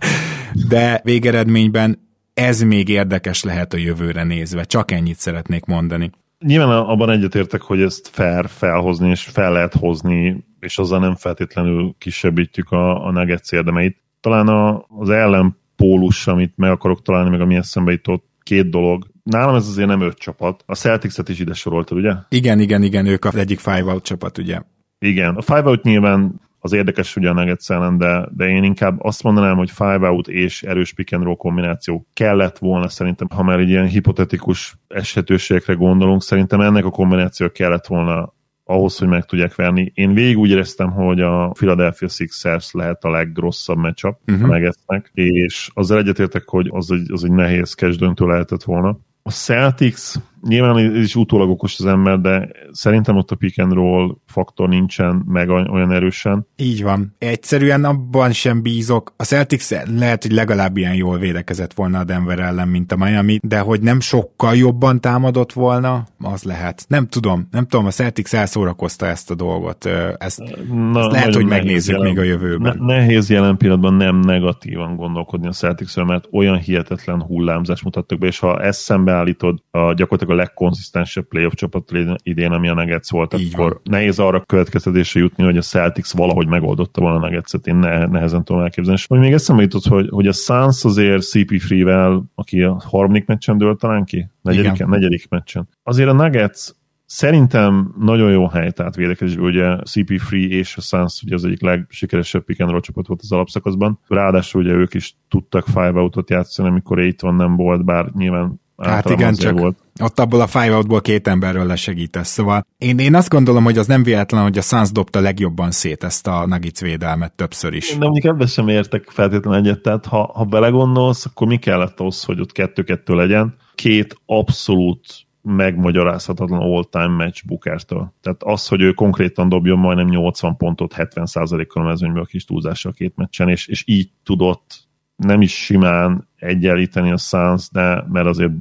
[0.68, 2.05] de végeredményben
[2.36, 4.64] ez még érdekes lehet a jövőre nézve.
[4.64, 6.10] Csak ennyit szeretnék mondani.
[6.38, 11.94] Nyilván abban egyetértek, hogy ezt fair felhozni, és fel lehet hozni, és azzal nem feltétlenül
[11.98, 14.02] kisebbítjük a, a Nuggets érdemeit.
[14.20, 19.06] Talán a, az ellenpólus, amit meg akarok találni, meg ami eszembe jutott, két dolog.
[19.22, 20.62] Nálam ez azért nem öt csapat.
[20.66, 22.12] A Celtics-et is ide soroltad, ugye?
[22.28, 24.60] Igen, igen, igen, ők az egyik five out csapat, ugye?
[24.98, 29.04] Igen, a five out nyilván az érdekes ugye a Nuggets ellen, de, de én inkább
[29.04, 33.42] azt mondanám, hogy five out és erős pick and roll kombináció kellett volna szerintem, ha
[33.42, 39.24] már egy ilyen hipotetikus esetőségekre gondolunk, szerintem ennek a kombináció kellett volna ahhoz, hogy meg
[39.24, 39.92] tudják verni.
[39.94, 44.50] Én végig úgy éreztem, hogy a Philadelphia Sixers lehet a legrosszabb matchup uh-huh.
[44.50, 48.98] a Nuggetsnek, és azzal egyetértek, hogy az egy, az egy nehéz döntő lehetett volna.
[49.22, 50.12] A Celtics
[50.42, 54.68] Nyilván ez is utólag okos az ember, de szerintem ott a pick and roll faktor
[54.68, 56.46] nincsen meg olyan erősen.
[56.56, 57.14] Így van.
[57.18, 59.12] Egyszerűen abban sem bízok.
[59.16, 63.38] A Celtics lehet, hogy legalább ilyen jól védekezett volna a Denver ellen, mint a Miami,
[63.42, 66.84] de hogy nem sokkal jobban támadott volna, az lehet.
[66.88, 69.86] Nem tudom, nem tudom, a Celtics elszórakozta ezt a dolgot.
[70.18, 72.76] Ezt, Na, ezt lehet, hogy megnézzük jelen, még a jövőben.
[72.80, 78.26] Ne, nehéz jelen pillanatban nem negatívan gondolkodni a celtics mert olyan hihetetlen hullámzás mutattak be,
[78.26, 81.90] és ha ezt szembeállítod a gyakorlatilag a legkonzisztensebb playoff csapat
[82.22, 83.80] idén, ami a Nuggets volt, Így akkor van.
[83.84, 87.66] nehéz arra következtetésre jutni, hogy a Celtics valahogy megoldotta volna a Nuggets-et.
[87.66, 88.98] Én ne, nehezen tudom elképzelni.
[88.98, 93.58] És hogy még eszembe jutott, hogy, hogy a Suns azért CP3-vel, aki a harmadik meccsen
[93.58, 94.28] dőlt talán ki?
[94.42, 95.68] Negyedik, negyedik meccsen.
[95.82, 96.70] Azért a Nuggets
[97.06, 102.44] Szerintem nagyon jó hely, tehát védekezésben ugye CP3 és a Suns ugye az egyik legsikeresebb
[102.44, 104.00] pick and roll csapat volt az alapszakaszban.
[104.08, 109.10] Ráadásul ugye ők is tudtak five outot játszani, amikor Aiton nem volt, bár nyilván Hát
[109.10, 109.76] igen, csak volt.
[110.00, 112.28] ott abból a five outból két emberről lesegítesz.
[112.28, 116.04] Szóval én, én azt gondolom, hogy az nem véletlen, hogy a Suns dobta legjobban szét
[116.04, 117.96] ezt a Nuggets védelmet többször is.
[117.96, 122.24] De mondjuk ebben sem értek feltétlenül egyet, tehát ha, ha belegondolsz, akkor mi kellett ahhoz,
[122.24, 123.54] hogy ott kettő-kettő legyen?
[123.74, 128.12] Két abszolút megmagyarázhatatlan all-time match Bookertől.
[128.20, 132.92] Tehát az, hogy ő konkrétan dobjon majdnem 80 pontot 70%-kal a mezőnyből a kis túlzással
[132.92, 134.85] két meccsen, és, és így tudott
[135.16, 137.68] nem is simán egyenlíteni a Suns,
[138.08, 138.52] mert azért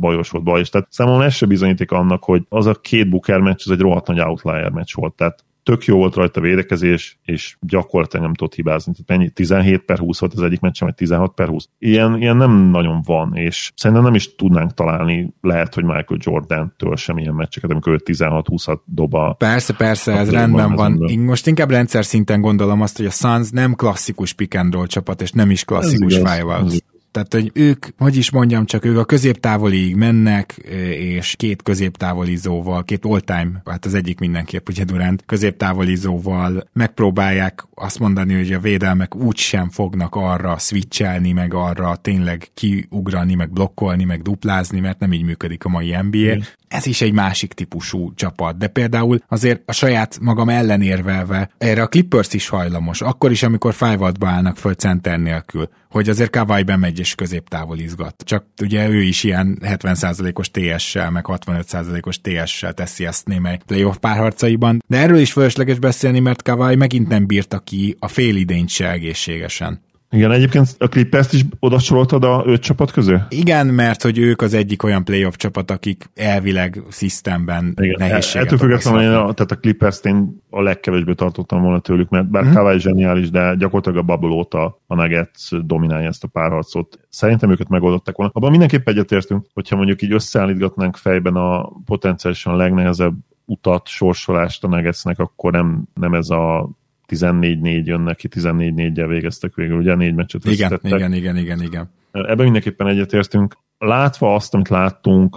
[0.00, 0.60] bajos volt baj.
[0.60, 3.80] És tehát számomra ez se bizonyíték annak, hogy az a két Booker meccs, az egy
[3.80, 5.14] rohadt nagy outlier meccs volt.
[5.14, 8.92] Tehát tök jó volt rajta védekezés, és gyakorlatilag nem tudott hibázni.
[8.92, 9.30] Tehát mennyi?
[9.30, 11.68] 17 per 20 volt az egyik meccs, vagy 16 per 20.
[11.78, 16.96] Ilyen, ilyen nem nagyon van, és szerintem nem is tudnánk találni, lehet, hogy Michael Jordan-től
[16.96, 19.32] sem ilyen meccseket, amikor ő 16-20-at dob a...
[19.32, 21.02] Persze, persze, ez rendben van.
[21.06, 24.86] Én most inkább rendszer szinten gondolom azt, hogy a Suns nem klasszikus pick and roll
[24.86, 26.64] csapat, és nem is klasszikus five
[27.10, 30.52] tehát, hogy ők, hogy is mondjam, csak ők a középtávolig mennek,
[30.98, 38.34] és két középtávolizóval, két all-time, hát az egyik mindenképp, ugye Durant, középtávolizóval megpróbálják azt mondani,
[38.34, 44.22] hogy a védelmek úgy sem fognak arra switchelni, meg arra tényleg kiugrani, meg blokkolni, meg
[44.22, 46.34] duplázni, mert nem így működik a mai NBA.
[46.34, 46.40] Mm.
[46.70, 51.88] Ez is egy másik típusú csapat, de például azért a saját magam ellenérvelve erre a
[51.88, 56.98] Clippers is hajlamos, akkor is, amikor five állnak föl center nélkül hogy azért Kawai bemegy
[56.98, 58.22] és középtávol izgat.
[58.24, 64.82] Csak ugye ő is ilyen 70%-os TS-sel, meg 65%-os TS-sel teszi ezt némely playoff párharcaiban,
[64.86, 68.90] de erről is fölösleges beszélni, mert Kawai megint nem bírta ki a fél idényt se
[68.90, 69.80] egészségesen.
[70.12, 73.16] Igen, egyébként a Clippers-t is oda soroltad a öt csapat közé?
[73.28, 79.00] Igen, mert hogy ők az egyik olyan playoff csapat, akik elvileg szisztemben nehézséget Ettől függetlenül
[79.00, 82.52] én a, tehát a Clippers-t én a legkevésbé tartottam volna tőlük, mert bár mm.
[82.52, 87.00] Kawai zseniális, de gyakorlatilag a bubble óta a Nuggets dominálja ezt a párharcot.
[87.08, 88.32] Szerintem őket megoldották volna.
[88.34, 95.18] Abban mindenképp egyetértünk, hogyha mondjuk így összeállítgatnánk fejben a potenciálisan legnehezebb utat, sorsolást a Nuggetsnek,
[95.18, 96.70] akkor nem, nem ez a
[97.10, 101.90] 14-4 jönnek ki, 14-4-jel végeztek végül, ugye négy meccset igen, igen, igen, igen, igen.
[102.12, 103.56] Ebben mindenképpen egyetértünk.
[103.78, 105.36] Látva azt, amit láttunk,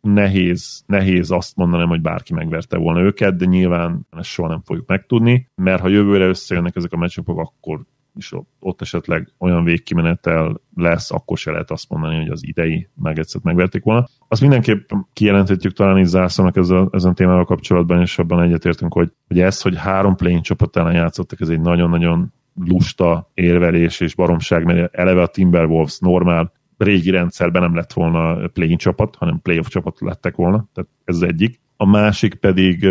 [0.00, 4.86] nehéz, nehéz azt mondanom, hogy bárki megverte volna őket, de nyilván ezt soha nem fogjuk
[4.86, 7.80] megtudni, mert ha jövőre összejönnek ezek a meccsapok, akkor
[8.16, 13.40] és ott esetleg olyan végkimenetel lesz, akkor se lehet azt mondani, hogy az idei egyszer
[13.44, 14.06] megverték volna.
[14.28, 19.40] Azt mindenképp kijelenthetjük talán így zászolnak ezzel, ezen témával kapcsolatban, és abban egyetértünk, hogy, hogy
[19.40, 24.94] ez, hogy három play csapat ellen játszottak, ez egy nagyon-nagyon lusta érvelés és baromság, mert
[24.94, 30.36] eleve a Timberwolves normál régi rendszerben nem lett volna play csapat, hanem playoff csapat lettek
[30.36, 31.60] volna, tehát ez az egyik.
[31.76, 32.88] A másik pedig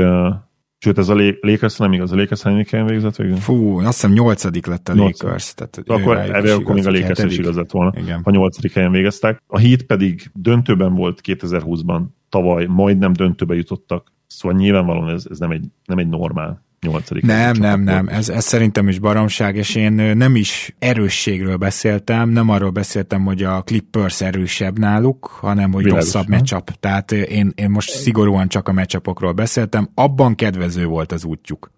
[0.84, 3.36] Sőt, ez a Lakers nem igaz, a Lakers hányadik helyen végzett végül?
[3.36, 5.54] Fú, azt hiszem nyolcadik lett a Lakers.
[5.54, 8.22] Tehát akkor erre akkor még a Lakers is igaz lett volna, Igen.
[8.24, 9.44] ha nyolcadik helyen végeztek.
[9.48, 15.52] A Heat pedig döntőben volt 2020-ban, tavaly majdnem döntőbe jutottak, szóval nyilvánvalóan ez, ez nem,
[15.52, 17.24] egy, nem egy normál nyolcadik.
[17.24, 22.50] Nem, nem, nem, ez, ez szerintem is baromság, és én nem is erősségről beszéltem, nem
[22.50, 26.72] arról beszéltem, hogy a Clippers erősebb náluk, hanem hogy Világos, rosszabb meccsap.
[26.80, 31.72] Tehát én, én most szigorúan csak a meccsapokról beszéltem, abban kedvező volt az útjuk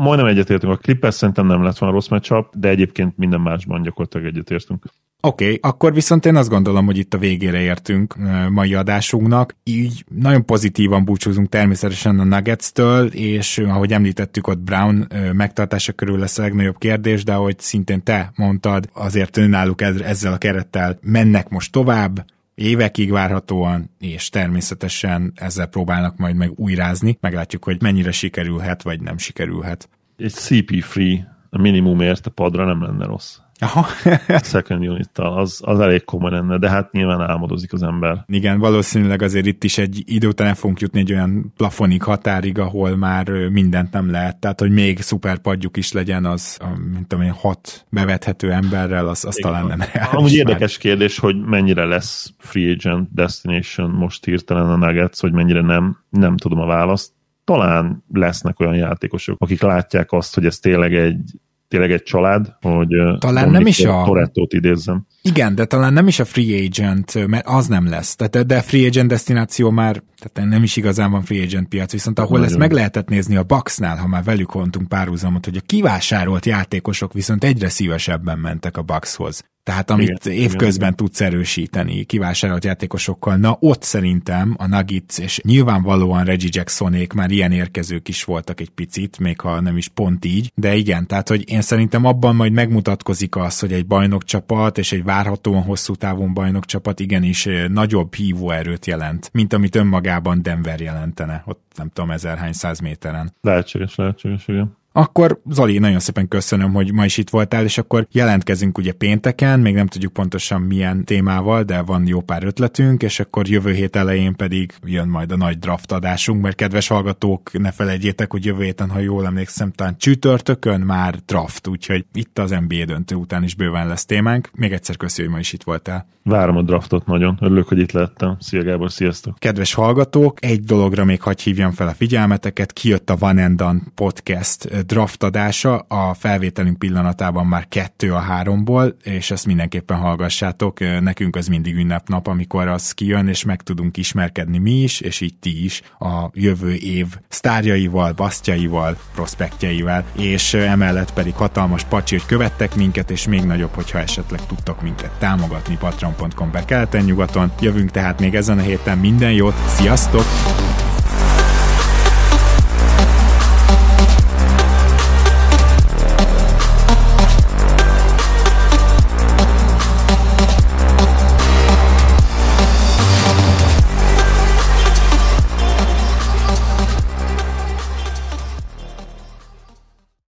[0.00, 4.26] majdnem egyetértünk, a Clippers szerintem nem lett volna rossz meccsap, de egyébként minden másban gyakorlatilag
[4.26, 4.84] egyetértünk.
[5.22, 8.16] Oké, okay, akkor viszont én azt gondolom, hogy itt a végére értünk
[8.50, 9.56] mai adásunknak.
[9.64, 16.38] Így nagyon pozitívan búcsúzunk természetesen a Nuggets-től, és ahogy említettük, ott Brown megtartása körül lesz
[16.38, 21.72] a legnagyobb kérdés, de ahogy szintén te mondtad, azért önálluk ezzel a kerettel mennek most
[21.72, 27.18] tovább, évekig várhatóan, és természetesen ezzel próbálnak majd meg újrázni.
[27.20, 29.88] Meglátjuk, hogy mennyire sikerülhet, vagy nem sikerülhet.
[30.16, 33.36] Egy CP-free minimumért a padra nem lenne rossz.
[33.60, 33.86] Aha.
[34.42, 38.24] second unit az, az elég komoly lenne, de hát nyilván álmodozik az ember.
[38.26, 42.58] Igen, valószínűleg azért itt is egy idő után el fogunk jutni egy olyan plafonig határig,
[42.58, 44.36] ahol már mindent nem lehet.
[44.36, 46.58] Tehát, hogy még szuperpadjuk is legyen, az,
[46.92, 50.12] mint tudom én, hat bevethető emberrel, az, az talán nem reális.
[50.12, 55.60] Amúgy érdekes kérdés, hogy mennyire lesz free agent destination most hirtelen a Nuggets, hogy mennyire
[55.60, 57.12] nem, nem tudom a választ
[57.44, 61.40] talán lesznek olyan játékosok, akik látják azt, hogy ez tényleg egy
[61.70, 65.06] tényleg egy család, hogy talán nem is a Torettót idézzem.
[65.22, 68.16] Igen, de talán nem is a free agent, mert az nem lesz.
[68.16, 72.18] Tehát, de free agent destináció már, tehát nem is igazán van free agent piac, viszont
[72.18, 72.46] ahol Nagyon.
[72.46, 77.12] ezt meg lehetett nézni a Bucksnál, ha már velük hontunk párhuzamot, hogy a kivásárolt játékosok
[77.12, 79.44] viszont egyre szívesebben mentek a Buckshoz.
[79.62, 80.96] Tehát amit igen, évközben igen.
[80.96, 87.52] tudsz erősíteni kivásárolt játékosokkal, na ott szerintem a Nuggets, és nyilvánvalóan Reggie Jacksonék már ilyen
[87.52, 91.50] érkezők is voltak egy picit, még ha nem is pont így, de igen, tehát hogy
[91.50, 97.00] én szerintem abban majd megmutatkozik az, hogy egy bajnokcsapat és egy várhatóan hosszú távon bajnokcsapat
[97.00, 103.34] igenis nagyobb hívóerőt jelent, mint amit önmagában Denver jelentene, ott nem tudom, ezerhány száz méteren.
[103.40, 104.78] Lehetséges, lehetséges, igen.
[104.92, 109.60] Akkor Zoli, nagyon szépen köszönöm, hogy ma is itt voltál, és akkor jelentkezünk ugye pénteken,
[109.60, 113.96] még nem tudjuk pontosan milyen témával, de van jó pár ötletünk, és akkor jövő hét
[113.96, 118.64] elején pedig jön majd a nagy draft adásunk, mert kedves hallgatók, ne felejtjétek, hogy jövő
[118.64, 123.54] héten, ha jól emlékszem, talán csütörtökön már draft, úgyhogy itt az NBA döntő után is
[123.54, 124.50] bőven lesz témánk.
[124.54, 126.06] Még egyszer köszönjük, hogy ma is itt voltál.
[126.22, 128.36] Várom a draftot nagyon, örülök, hogy itt lettem.
[128.40, 129.38] Szia Gábor, sziasztok!
[129.38, 133.80] Kedves hallgatók, egy dologra még hagy hívjam fel a figyelmeteket, kijött a Van and Done
[133.94, 141.36] podcast draft adása, a felvételünk pillanatában már kettő a háromból, és ezt mindenképpen hallgassátok, nekünk
[141.36, 145.64] az mindig ünnepnap, amikor az kijön, és meg tudunk ismerkedni mi is, és így ti
[145.64, 153.26] is a jövő év sztárjaival, basztjaival, prospektjeivel, és emellett pedig hatalmas pacsírt követtek minket, és
[153.26, 157.52] még nagyobb, hogyha esetleg tudtok minket támogatni patreon.com per keleten-nyugaton.
[157.60, 160.24] Jövünk tehát még ezen a héten minden jót, sziasztok!